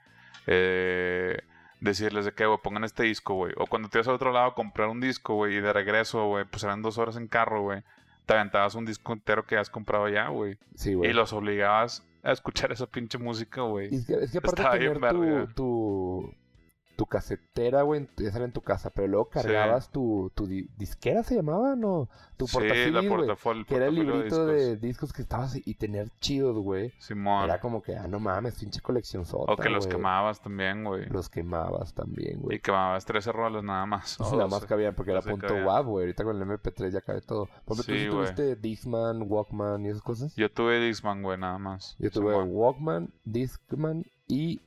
[0.45, 1.37] eh,
[1.81, 3.51] decirles de que, güey, pongan este disco, güey.
[3.57, 6.27] O cuando te ibas al otro lado a comprar un disco, güey, y de regreso,
[6.27, 7.83] güey, pues eran dos horas en carro, güey,
[8.25, 10.57] te aventabas un disco entero que has comprado ya, güey.
[10.75, 11.09] Sí, güey.
[11.09, 13.93] Y los obligabas a escuchar esa pinche música, güey.
[13.93, 16.35] Es que, es que aparte Estaba tener tu, tu,
[16.97, 21.23] tu casetera, güey, ya sale en tu casa, pero luego cargabas tu, tu di- disquera,
[21.23, 21.75] ¿se llamaba?
[21.75, 22.57] No, tu sí,
[23.07, 24.47] portafolio, Que era el librito discos.
[24.47, 26.91] de discos que estabas y tener chidos, güey.
[26.97, 27.45] Simón.
[27.45, 31.05] Era como que, ah, no mames, pinche colección sota, o que los quemabas también, güey.
[31.07, 32.59] Los quemabas también, Y güey.
[32.59, 34.19] quemabas 13 roles nada más.
[34.19, 34.67] Nada más 12.
[34.67, 35.53] cabían porque era punto.
[35.53, 36.03] WAV, güey.
[36.05, 37.47] Ahorita con el MP3 ya cabe todo.
[37.63, 40.35] Por ejemplo, Sí, ¿tú sí tuviste Discman, Walkman y esas cosas?
[40.35, 41.95] Yo tuve Discman, güey, nada más.
[41.99, 42.49] Yo tuve Simón.
[42.51, 44.61] Walkman, Discman y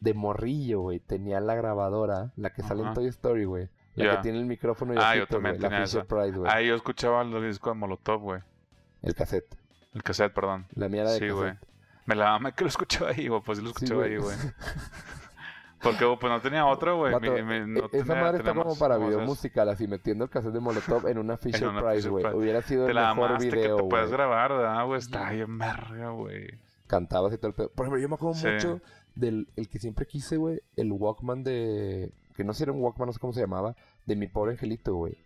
[0.00, 1.00] de morrillo, güey.
[1.00, 2.94] Tenía la grabadora, la que sale en.
[2.94, 3.68] Toy Story, güey.
[3.94, 5.60] La que tiene el micrófono y Ah, así, yo también.
[5.60, 6.06] La Fisher.
[6.06, 6.50] Price, güey.
[6.52, 8.40] Ah, yo escuchaba el disco de Molotov, güey.
[9.02, 9.56] El cassette.
[9.94, 10.66] El cassette, perdón.
[10.74, 11.54] La mía era de Sí, güey.
[12.06, 13.40] Me la dame que lo escuchaba ahí, güey.
[13.42, 14.36] Pues sí lo escuchaba ahí, güey.
[15.82, 17.14] Porque, pues no tenía otro, güey.
[17.20, 17.28] Mi-
[17.72, 20.52] no e- Esa tenía- madre está como para ¿cómo video musical, así metiendo el cassette
[20.54, 22.24] de Molotov en una Fisher Price, güey.
[22.34, 24.98] Hubiera sido Te el la mejor video, que te puedes grabar, ¿verdad, güey?
[24.98, 26.48] Está bien verga, güey.
[26.88, 27.68] Cantabas y todo el pedo.
[27.70, 28.48] Por ejemplo, yo me acuerdo Sí.
[28.48, 28.80] mucho
[29.18, 30.60] del el que siempre quise, güey.
[30.76, 32.10] El Walkman de...
[32.36, 33.74] Que no sé si era un Walkman, no sé cómo se llamaba.
[34.06, 35.16] De mi pobre angelito, güey.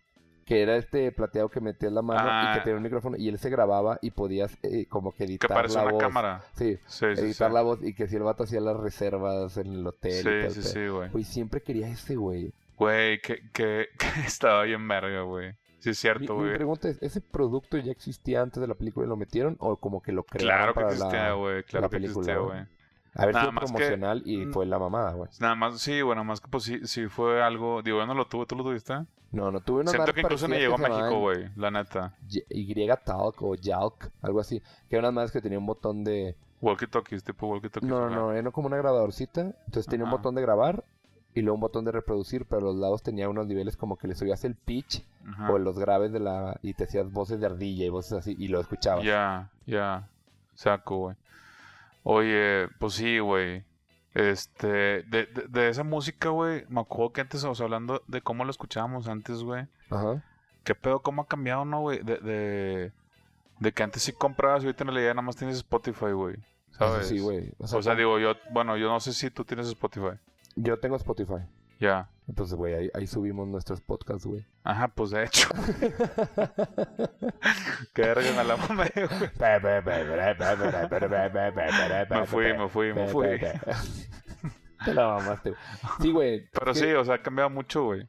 [0.47, 2.53] Que era este plateado que metías la mano y Ah.
[2.57, 3.17] que tenía un micrófono.
[3.17, 6.03] Y él se grababa y podías eh, como que Que editar parece la una voz.
[6.03, 6.43] cámara.
[6.57, 7.55] Sí, Sí, sí, editar sí.
[7.55, 7.79] la voz.
[7.83, 10.47] Y que si el vato hacía las reservas en el hotel.
[10.49, 11.11] y Sí, sí, sí, güey.
[11.11, 12.53] Güey, siempre quería ese, güey.
[12.77, 15.53] Güey, que, que, que estaba bien verga, güey.
[15.79, 16.55] Sí, es Mi, cierto, mi güey.
[16.55, 19.57] pregunta es, ¿ese producto ya existía antes de la película y lo metieron?
[19.61, 21.63] ¿O como que lo crearon Claro que para existía, güey.
[21.65, 22.67] Claro la que película, existía, güey?
[23.15, 25.31] Haber Nada sido más que- promocional y mm, fue la mamada, güey?
[25.41, 27.83] Nada más, sí, bueno, más que pues sí, sí fue algo.
[27.83, 28.95] Digo, yo no lo tuve, ¿tú lo tuviste?
[29.33, 32.15] No, no tuve una Siento que incluso parecida llegó a que México, güey, la neta.
[32.29, 34.61] Y Talk o Yalk, algo así.
[34.89, 36.37] Que eran unas madres que tenía un botón de...
[36.61, 37.91] Walkie talkies, tipo walkie talkies.
[37.91, 39.41] No, no, no, era como una grabadorcita.
[39.41, 40.85] Entonces tenía un botón de grabar
[41.35, 44.07] y luego un botón de reproducir, pero a los lados tenía unos niveles como que
[44.07, 45.51] le subías el pitch Ajá.
[45.51, 46.59] o los graves de la...
[46.63, 49.03] Y te hacías voces de ardilla y voces así y lo escuchabas.
[49.03, 50.09] Ya, ya.
[50.55, 51.17] Saco, güey.
[52.03, 53.65] Oye, pues sí, güey.
[54.15, 58.21] Este, de, de, de esa música, güey, me acuerdo que antes, o sea, hablando de
[58.21, 59.67] cómo lo escuchábamos antes, güey.
[59.91, 60.23] Ajá.
[60.65, 61.01] ¿Qué pedo?
[61.01, 62.03] ¿Cómo ha cambiado, no, güey?
[62.03, 62.93] De, de,
[63.59, 66.37] de que antes sí comprabas y ahorita en realidad nada más tienes Spotify, güey.
[66.73, 67.09] ¿Sabes?
[67.09, 67.53] sí, güey.
[67.59, 70.19] O O sea, digo, yo, bueno, yo no sé si tú tienes Spotify.
[70.57, 71.43] yo tengo Spotify.
[71.83, 72.09] Ya.
[72.29, 74.47] Entonces, güey, ahí, ahí subimos nuestros podcasts, güey.
[74.63, 75.49] Ajá, pues de hecho.
[77.93, 79.31] Qué verga me la mamé, güey.
[82.21, 83.27] Me fui, me fui, me fui.
[84.85, 85.61] Te la mamaste, güey.
[86.01, 86.49] Sí, güey.
[86.53, 88.07] Pero sí, que- o sea, ha cambiado mucho, güey.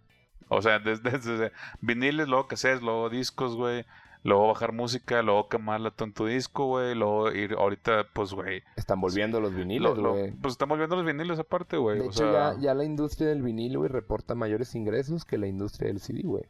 [0.47, 1.51] O sea, desde, desde
[1.81, 3.85] viniles, luego cassettes, luego discos, güey.
[4.23, 6.95] Luego bajar música, luego quemarla en tu disco, güey.
[6.95, 8.63] Luego ir ahorita, pues, güey.
[8.77, 10.31] Están volviendo los lo- viniles, lo- güey.
[10.31, 11.99] Pues estamos viendo los viniles aparte, güey.
[11.99, 15.37] De o hecho, sea, ya, ya la industria del vinilo, güey, reporta mayores ingresos que
[15.37, 16.43] la industria del CD, güey.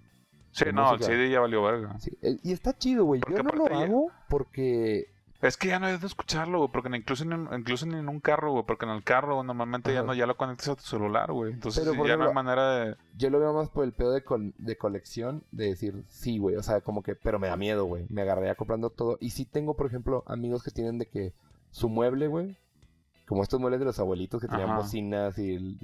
[0.51, 1.05] Sí, de no, el música.
[1.15, 1.99] CD ya valió verga.
[1.99, 3.21] Sí, eh, Y está chido, güey.
[3.27, 5.07] Yo no lo hago porque
[5.43, 8.19] Es que ya no es de escucharlo, güey, porque incluso, en, incluso ni en un
[8.21, 11.31] carro, güey, porque en el carro normalmente ya no ya lo conectas a tu celular,
[11.33, 11.51] güey.
[11.51, 12.95] Entonces Pero, ya no hay manera de...
[13.17, 16.55] Yo lo veo más por el pedo de, col- de colección, de decir, sí, güey,
[16.55, 19.17] o sea, como que, pero me da miedo, güey, me agarraría comprando todo.
[19.19, 21.33] Y sí tengo, por ejemplo, amigos que tienen de que
[21.71, 22.55] su mueble, güey,
[23.27, 24.79] como estos muebles de los abuelitos que tenían Ajá.
[24.79, 25.77] bocinas y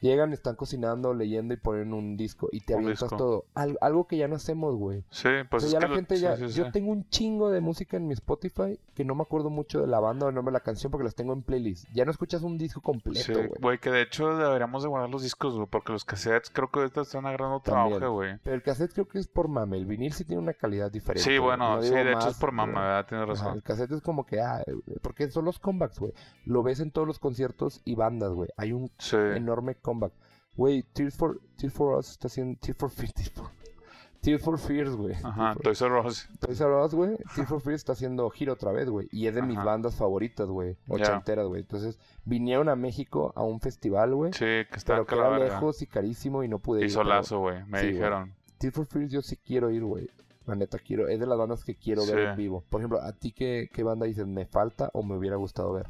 [0.00, 3.16] Llegan, están cocinando, leyendo y ponen un disco y te Un avientas disco.
[3.16, 3.44] todo.
[3.54, 5.04] Al- algo que ya no hacemos, güey.
[5.10, 6.36] Sí, pues O es sea, ya que la gente sí, ya...
[6.36, 6.70] sí, Yo sí.
[6.72, 10.00] tengo un chingo de música en mi Spotify que no me acuerdo mucho de la
[10.00, 11.86] banda o el nombre de la canción porque las tengo en playlist.
[11.92, 13.50] Ya no escuchas un disco completo, Sí, güey.
[13.60, 16.80] güey, que de hecho deberíamos de guardar los discos, güey, porque los cassettes creo que
[16.80, 18.38] ahorita están agarrando auge, güey.
[18.44, 19.76] Pero el cassette creo que es por mame.
[19.78, 21.28] El vinil sí tiene una calidad diferente.
[21.28, 23.06] Sí, bueno, No sí, de hecho es más, por mamá, ¿verdad?
[23.06, 23.56] Tienes Ajá, razón.
[23.56, 24.62] el cassette es como que, ah,
[25.02, 26.12] porque son los comebacks, güey.
[26.44, 28.48] Lo ves en todos los conciertos y bandas, güey.
[28.56, 29.16] Hay un Sí.
[29.16, 30.12] enorme comeback.
[30.56, 32.58] Güey, Tears for, Tears for Us está haciendo...
[32.60, 33.12] Tears for Fears,
[34.22, 35.14] Tears for, Fears, güey.
[35.22, 36.28] Ajá, for- Toys R Us.
[36.40, 37.16] Toys R Us, güey.
[37.34, 39.06] Tears for Fears está haciendo giro otra vez, güey.
[39.12, 40.76] Y es de mis bandas favoritas, güey.
[40.88, 41.60] Ochenteras, güey.
[41.60, 44.32] Entonces, vinieron a México a un festival, güey.
[44.32, 46.86] Sí, que está pero que era lejos y carísimo y no pude ir.
[46.86, 48.34] Y solazo, güey, me Sí, dijeron.
[48.58, 50.10] Tears for Fears yo sí quiero ir, güey.
[50.46, 51.06] La neta, quiero.
[51.08, 52.64] Es de las bandas que quiero ver en vivo.
[52.68, 54.26] Por ejemplo, ¿a ti qué, qué banda dices?
[54.26, 55.88] ¿Me falta o me hubiera gustado ver?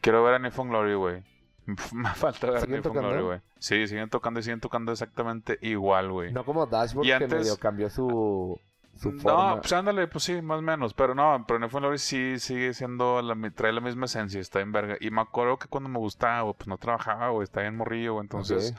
[0.00, 1.22] Quiero ver a Nifon Glory, güey.
[1.92, 3.08] Me falta ver a ¿Siguen tocando?
[3.10, 3.40] Glory, güey.
[3.58, 6.32] Sí, siguen tocando y siguen tocando exactamente igual, güey.
[6.32, 8.58] No como Dashboard Y que antes- medio cambió su,
[8.96, 9.60] su No, forma.
[9.60, 10.92] pues ándale, pues sí, más o menos.
[10.94, 14.72] Pero no, pero Nifon Glory sí sigue siendo, la, trae la misma esencia, está en
[14.72, 14.96] verga.
[15.00, 18.24] Y me acuerdo que cuando me gustaba, pues no trabajaba, güey, estaba en morrillo, güey.
[18.24, 18.74] Entonces,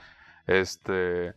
[0.48, 1.34] este...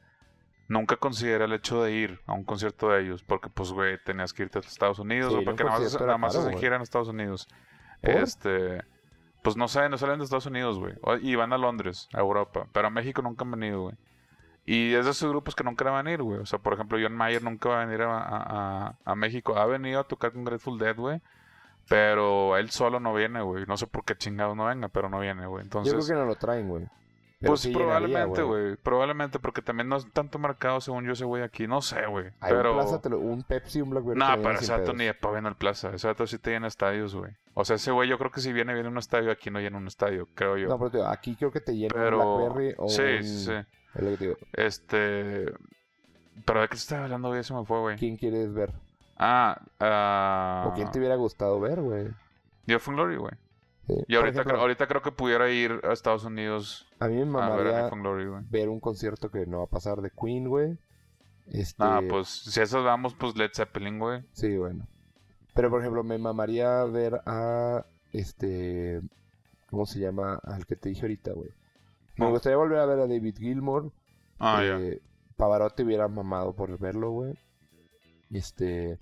[0.69, 4.33] Nunca consideré el hecho de ir a un concierto de ellos, porque pues, güey, tenías
[4.33, 6.61] que irte a Estados Unidos, Sí, o porque nada más, nada más hacen güey.
[6.61, 7.47] gira en Estados Unidos.
[8.01, 8.11] ¿Por?
[8.11, 8.83] Este,
[9.47, 10.95] pues no sé, no salen de Estados Unidos, güey.
[11.23, 13.95] Y van a Londres, a Europa, pero a México nunca han venido, güey.
[14.65, 16.41] Y es de esos grupos que nunca van a venir, güey.
[16.41, 19.57] O sea, por ejemplo, John Mayer nunca va a venir a, a- a- México.
[19.57, 21.21] Ha venido a tocar con Grateful Dead, güey.
[21.89, 23.65] Pero él solo no viene, güey.
[23.67, 25.63] No sé por qué chingados no venga, pero no viene, güey.
[25.67, 26.89] Yo creo Entonces, que no lo traen, güey.
[27.39, 28.76] Pero pues sí probablemente, güey.
[28.76, 31.66] Probablemente, porque también no es tanto mercado, según yo, ese güey aquí.
[31.66, 32.30] No sé, güey.
[32.41, 32.72] Pero...
[32.72, 34.18] un, Plaza, te lo- un Pepsi, un Blackberry.
[34.18, 34.95] No, lo pero ese pedos.
[34.95, 35.91] ni de pa' viene al plaza.
[35.95, 37.32] Ese vato sí te llena estadios, güey.
[37.53, 39.30] O sea, ese güey yo creo que si viene, viene a un estadio.
[39.30, 40.68] Aquí no llena un estadio, creo yo.
[40.68, 42.37] No, pero digo, aquí creo que te llena pero...
[42.37, 43.22] un Blackberry o sí, un...
[43.22, 43.53] sí, sí.
[43.53, 44.37] es lo que te digo.
[44.55, 45.53] Este...
[46.45, 47.45] ¿Pero de qué estaba hablando, güey?
[47.45, 47.97] Se me fue, güey.
[47.97, 48.72] ¿Quién quieres ver?
[49.18, 50.68] Ah, ah...
[50.68, 52.09] ¿O quién te hubiera gustado ver, güey?
[52.66, 53.32] Yo fui Glory, güey.
[53.87, 53.95] Sí.
[54.09, 57.49] Y ahorita, ejemplo, ahorita creo que pudiera ir a Estados Unidos A mí me a
[57.51, 60.76] ver a mamaría Glory, ver un concierto que no va a pasar de Queen, güey.
[61.47, 61.84] Este...
[61.84, 64.24] Ah, pues si eso vamos, pues Led Zeppelin, güey.
[64.32, 64.89] Sí, bueno.
[65.55, 67.87] Pero, por ejemplo, me mamaría ver a...
[68.12, 69.01] Este...
[69.70, 70.41] ¿Cómo se llama?
[70.43, 71.51] Al que te dije ahorita, güey.
[72.16, 73.93] Me gustaría volver a ver a David Gilmour.
[74.39, 74.78] Ah, ya.
[74.78, 75.01] eh,
[75.37, 77.39] Pavarotti hubiera mamado por verlo, güey.
[78.30, 78.99] Este...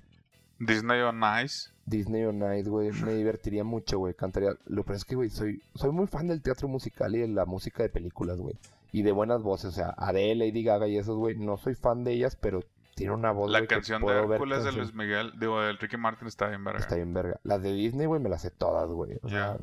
[0.59, 1.70] Disney on Ice.
[1.87, 4.51] Disney on Ice, güey, me divertiría mucho, güey, cantaría.
[4.66, 7.45] Lo peor es que, güey, soy, soy muy fan del teatro musical y de la
[7.45, 8.57] música de películas, güey.
[8.93, 12.05] Y de buenas voces, o sea, Adele, Lady Gaga y esos, güey, no soy fan
[12.05, 12.61] de ellas, pero
[12.95, 15.72] tiene una voz, La que canción de puedo ver Hércules de Luis Miguel, digo, de
[15.72, 16.78] Ricky Martin está bien, verga.
[16.78, 17.41] Está bien verga.
[17.43, 19.18] Las de Disney, güey, me las sé todas, güey.
[19.22, 19.59] O sea,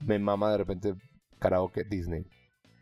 [0.00, 0.94] me mama de repente
[1.38, 2.26] karaoke Disney.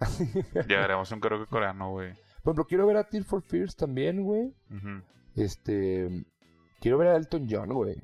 [0.68, 2.14] Ya haremos un karaoke coreano, güey.
[2.42, 4.52] Por ejemplo, quiero ver a Tear for Fears también, güey.
[5.36, 6.24] Este...
[6.80, 7.96] Quiero ver a Elton John, güey.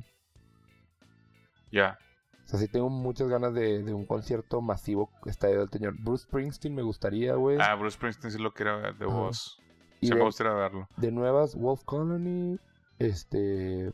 [1.77, 1.99] Ya.
[2.45, 5.95] O sea, sí tengo muchas ganas de, de un concierto masivo estadio del Teñor.
[5.99, 7.59] Bruce Springsteen me gustaría, güey.
[7.61, 9.61] Ah, Bruce Springsteen sí lo quiero ver de voz.
[10.01, 10.89] Sí me gustaría verlo.
[10.97, 12.59] de nuevas, Wolf Colony,
[12.99, 13.93] este...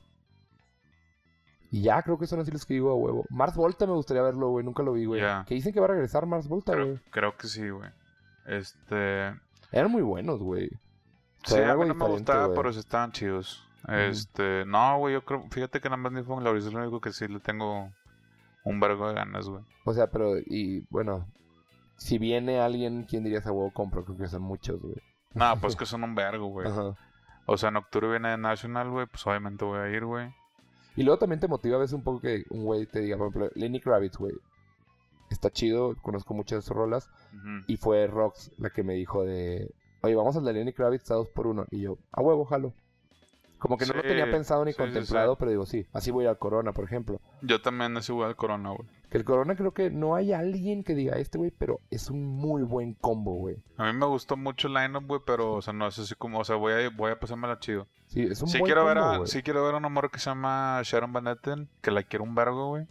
[1.70, 3.24] Y ya, creo que son así los que digo a huevo.
[3.30, 4.62] Mars Volta me gustaría verlo, güey.
[4.62, 5.22] Nunca lo vi, güey.
[5.46, 6.98] Que dicen que va a regresar Mars Volta, Creo, güey.
[7.10, 7.88] creo que sí, güey.
[8.46, 9.28] Este...
[9.70, 10.66] Eran muy buenos, güey.
[10.66, 10.78] O
[11.48, 12.56] Sí, sea, era a mí no me gustaba, güey.
[12.58, 13.66] pero sí estaban chidos.
[13.88, 14.64] Este...
[14.66, 15.44] No, güey, yo creo...
[15.50, 17.90] Fíjate que nada más ni fue en la es lo único que sí le tengo
[18.64, 19.62] un vergo de ganas, güey.
[19.84, 20.38] O sea, pero...
[20.38, 21.26] Y, bueno...
[21.96, 24.04] Si viene alguien, ¿quién dirías a huevo compro?
[24.04, 24.96] Creo que son muchos, güey.
[25.34, 26.68] No, pues que son un vergo, güey.
[26.68, 26.96] Ajá.
[27.46, 29.06] O sea, en octubre viene de National, güey.
[29.06, 30.32] Pues obviamente voy a ir, güey.
[30.96, 33.28] Y luego también te motiva a veces un poco que un güey te diga, por
[33.28, 34.34] ejemplo, Lenny Kravitz, güey.
[35.30, 37.10] Está chido, conozco muchas de sus rolas.
[37.66, 41.14] Y fue Rox la que me dijo de, oye, vamos al de Lenny Kravitz a
[41.14, 41.64] dos por uno.
[41.70, 42.74] Y yo, a huevo, jalo.
[43.62, 45.36] Como que no lo tenía pensado ni sí, contemplado, sí.
[45.38, 47.20] pero digo, sí, así voy al Corona, por ejemplo.
[47.42, 48.88] Yo también es igual al Corona, güey.
[49.08, 52.26] Que el Corona creo que no hay alguien que diga este, güey, pero es un
[52.26, 53.62] muy buen combo, güey.
[53.76, 56.40] A mí me gustó mucho el line-up, güey, pero, o sea, no es así como,
[56.40, 57.86] o sea, voy a, voy a pasármela chido.
[58.08, 59.28] Sí, es un Sí buen quiero, ver combo, a, güey.
[59.28, 62.24] sí quiero ver a una morra que se llama Sharon Van Etten, que la quiero
[62.24, 62.88] un vergo, güey.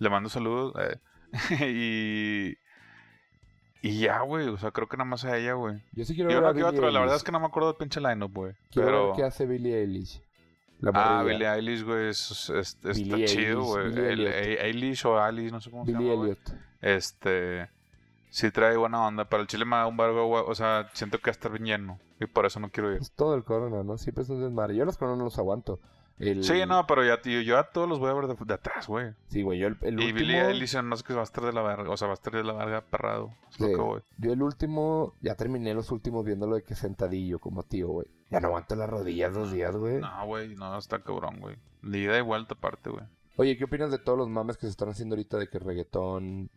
[0.00, 0.74] Le mando saludos.
[0.78, 0.98] eh.
[2.54, 2.69] y...
[3.82, 5.80] Y ya, güey, o sea, creo que nada más a ella, güey.
[5.92, 7.40] Yo sí quiero Yo ver a no quiero Billie otro, la verdad es que no
[7.40, 8.52] me acuerdo del pinche line-up, güey.
[8.70, 9.06] Quiero Pero...
[9.08, 10.20] ver qué hace Billie Eilish.
[10.80, 11.22] La Ah.
[11.24, 13.98] Billie Eilish, güey, es, es- está chido, güey.
[14.26, 16.04] A- Eilish o Alice, no sé cómo se llama.
[16.12, 16.38] Elliot.
[16.82, 17.68] Este,
[18.30, 20.42] sí trae buena onda, pero el chile me da un barco, güey.
[20.46, 23.00] O sea, siento que va a estar bien lleno y por eso no quiero ir.
[23.00, 23.96] Es todo el corona, ¿no?
[23.98, 24.74] Siempre es un desmadre.
[24.76, 25.80] Yo los corona no los aguanto.
[26.20, 26.44] El...
[26.44, 28.86] Sí, no, pero ya, tío, yo a todos los voy a ver de, de atrás,
[28.86, 29.14] güey.
[29.28, 30.18] Sí, güey, yo el, el Y último...
[30.20, 32.14] Billie Eilish no sé que va a estar de la verga, o sea, va a
[32.14, 33.32] estar de la verga perrado.
[33.50, 34.00] Es lo que voy.
[34.18, 38.06] Yo el último, ya terminé los últimos viéndolo de que sentadillo, como tío, güey.
[38.30, 39.98] Ya no aguanto las rodillas dos días, güey.
[39.98, 41.56] No, güey, no, está cabrón, güey.
[41.82, 43.04] De ida y vuelta aparte, güey.
[43.36, 46.50] Oye, ¿qué opinas de todos los mames que se están haciendo ahorita de que reggaetón,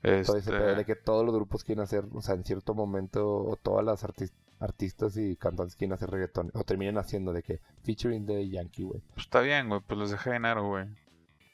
[0.00, 2.74] todo ese Este, pedo, de que todos los grupos quieren hacer, o sea, en cierto
[2.74, 7.42] momento, o todas las artis- artistas y cantantes quieren hacer reggaetón, o terminan haciendo de
[7.42, 9.00] que featuring de Yankee, güey.
[9.14, 10.86] pues está bien, güey, pues les deja dinero, güey.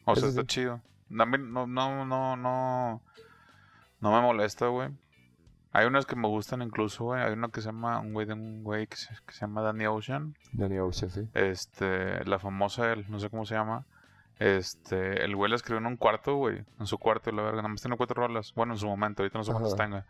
[0.05, 0.81] O Eso sea, está chido.
[1.09, 3.01] Mí no, no, no, no,
[4.01, 4.91] no me molesta, güey.
[5.73, 7.23] Hay unas que me gustan incluso, güey.
[7.23, 9.61] Hay una que se llama, un güey de un güey que se, que se llama
[9.63, 10.35] Danny Ocean.
[10.53, 11.29] Danny Ocean, sí.
[11.35, 13.85] Este, la famosa, él, no sé cómo se llama.
[14.39, 16.65] Este, el güey la escribió en un cuarto, güey.
[16.79, 17.59] En su cuarto, la verga.
[17.59, 18.53] Nada más tiene cuatro rolas.
[18.55, 20.07] Bueno, en su momento, ahorita no sé cuántas tenga.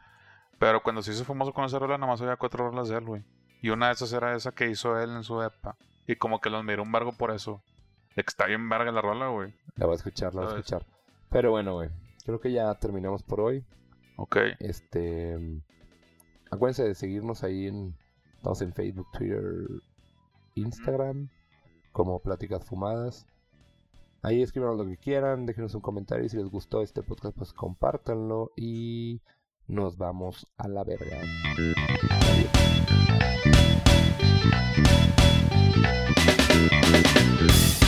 [0.59, 3.05] Pero cuando se hizo famoso con esa rola, nada más había cuatro rolas de él,
[3.05, 3.25] güey.
[3.63, 5.77] Y una de esas era esa que hizo él en su EPA.
[6.07, 7.63] Y como que los miró un vergo por eso.
[8.15, 9.55] De que está bien verga la rola, güey.
[9.77, 10.87] La voy a escuchar, la voy a escuchar.
[11.31, 11.91] Pero bueno, güey,
[12.25, 13.65] creo que ya terminamos por hoy.
[14.17, 14.37] Ok.
[14.59, 15.39] Este.
[16.51, 17.95] Acuérdense de seguirnos ahí en.
[18.37, 19.43] Estamos en Facebook, Twitter,
[20.55, 21.29] Instagram.
[21.93, 23.27] Como Pláticas Fumadas.
[24.27, 25.47] Ahí escríbanos lo que quieran.
[25.47, 26.25] Déjenos un comentario.
[26.25, 28.51] Y si les gustó este podcast, pues compártanlo.
[28.57, 29.21] Y
[29.69, 31.21] nos vamos a la verga.
[37.45, 37.86] Adiós.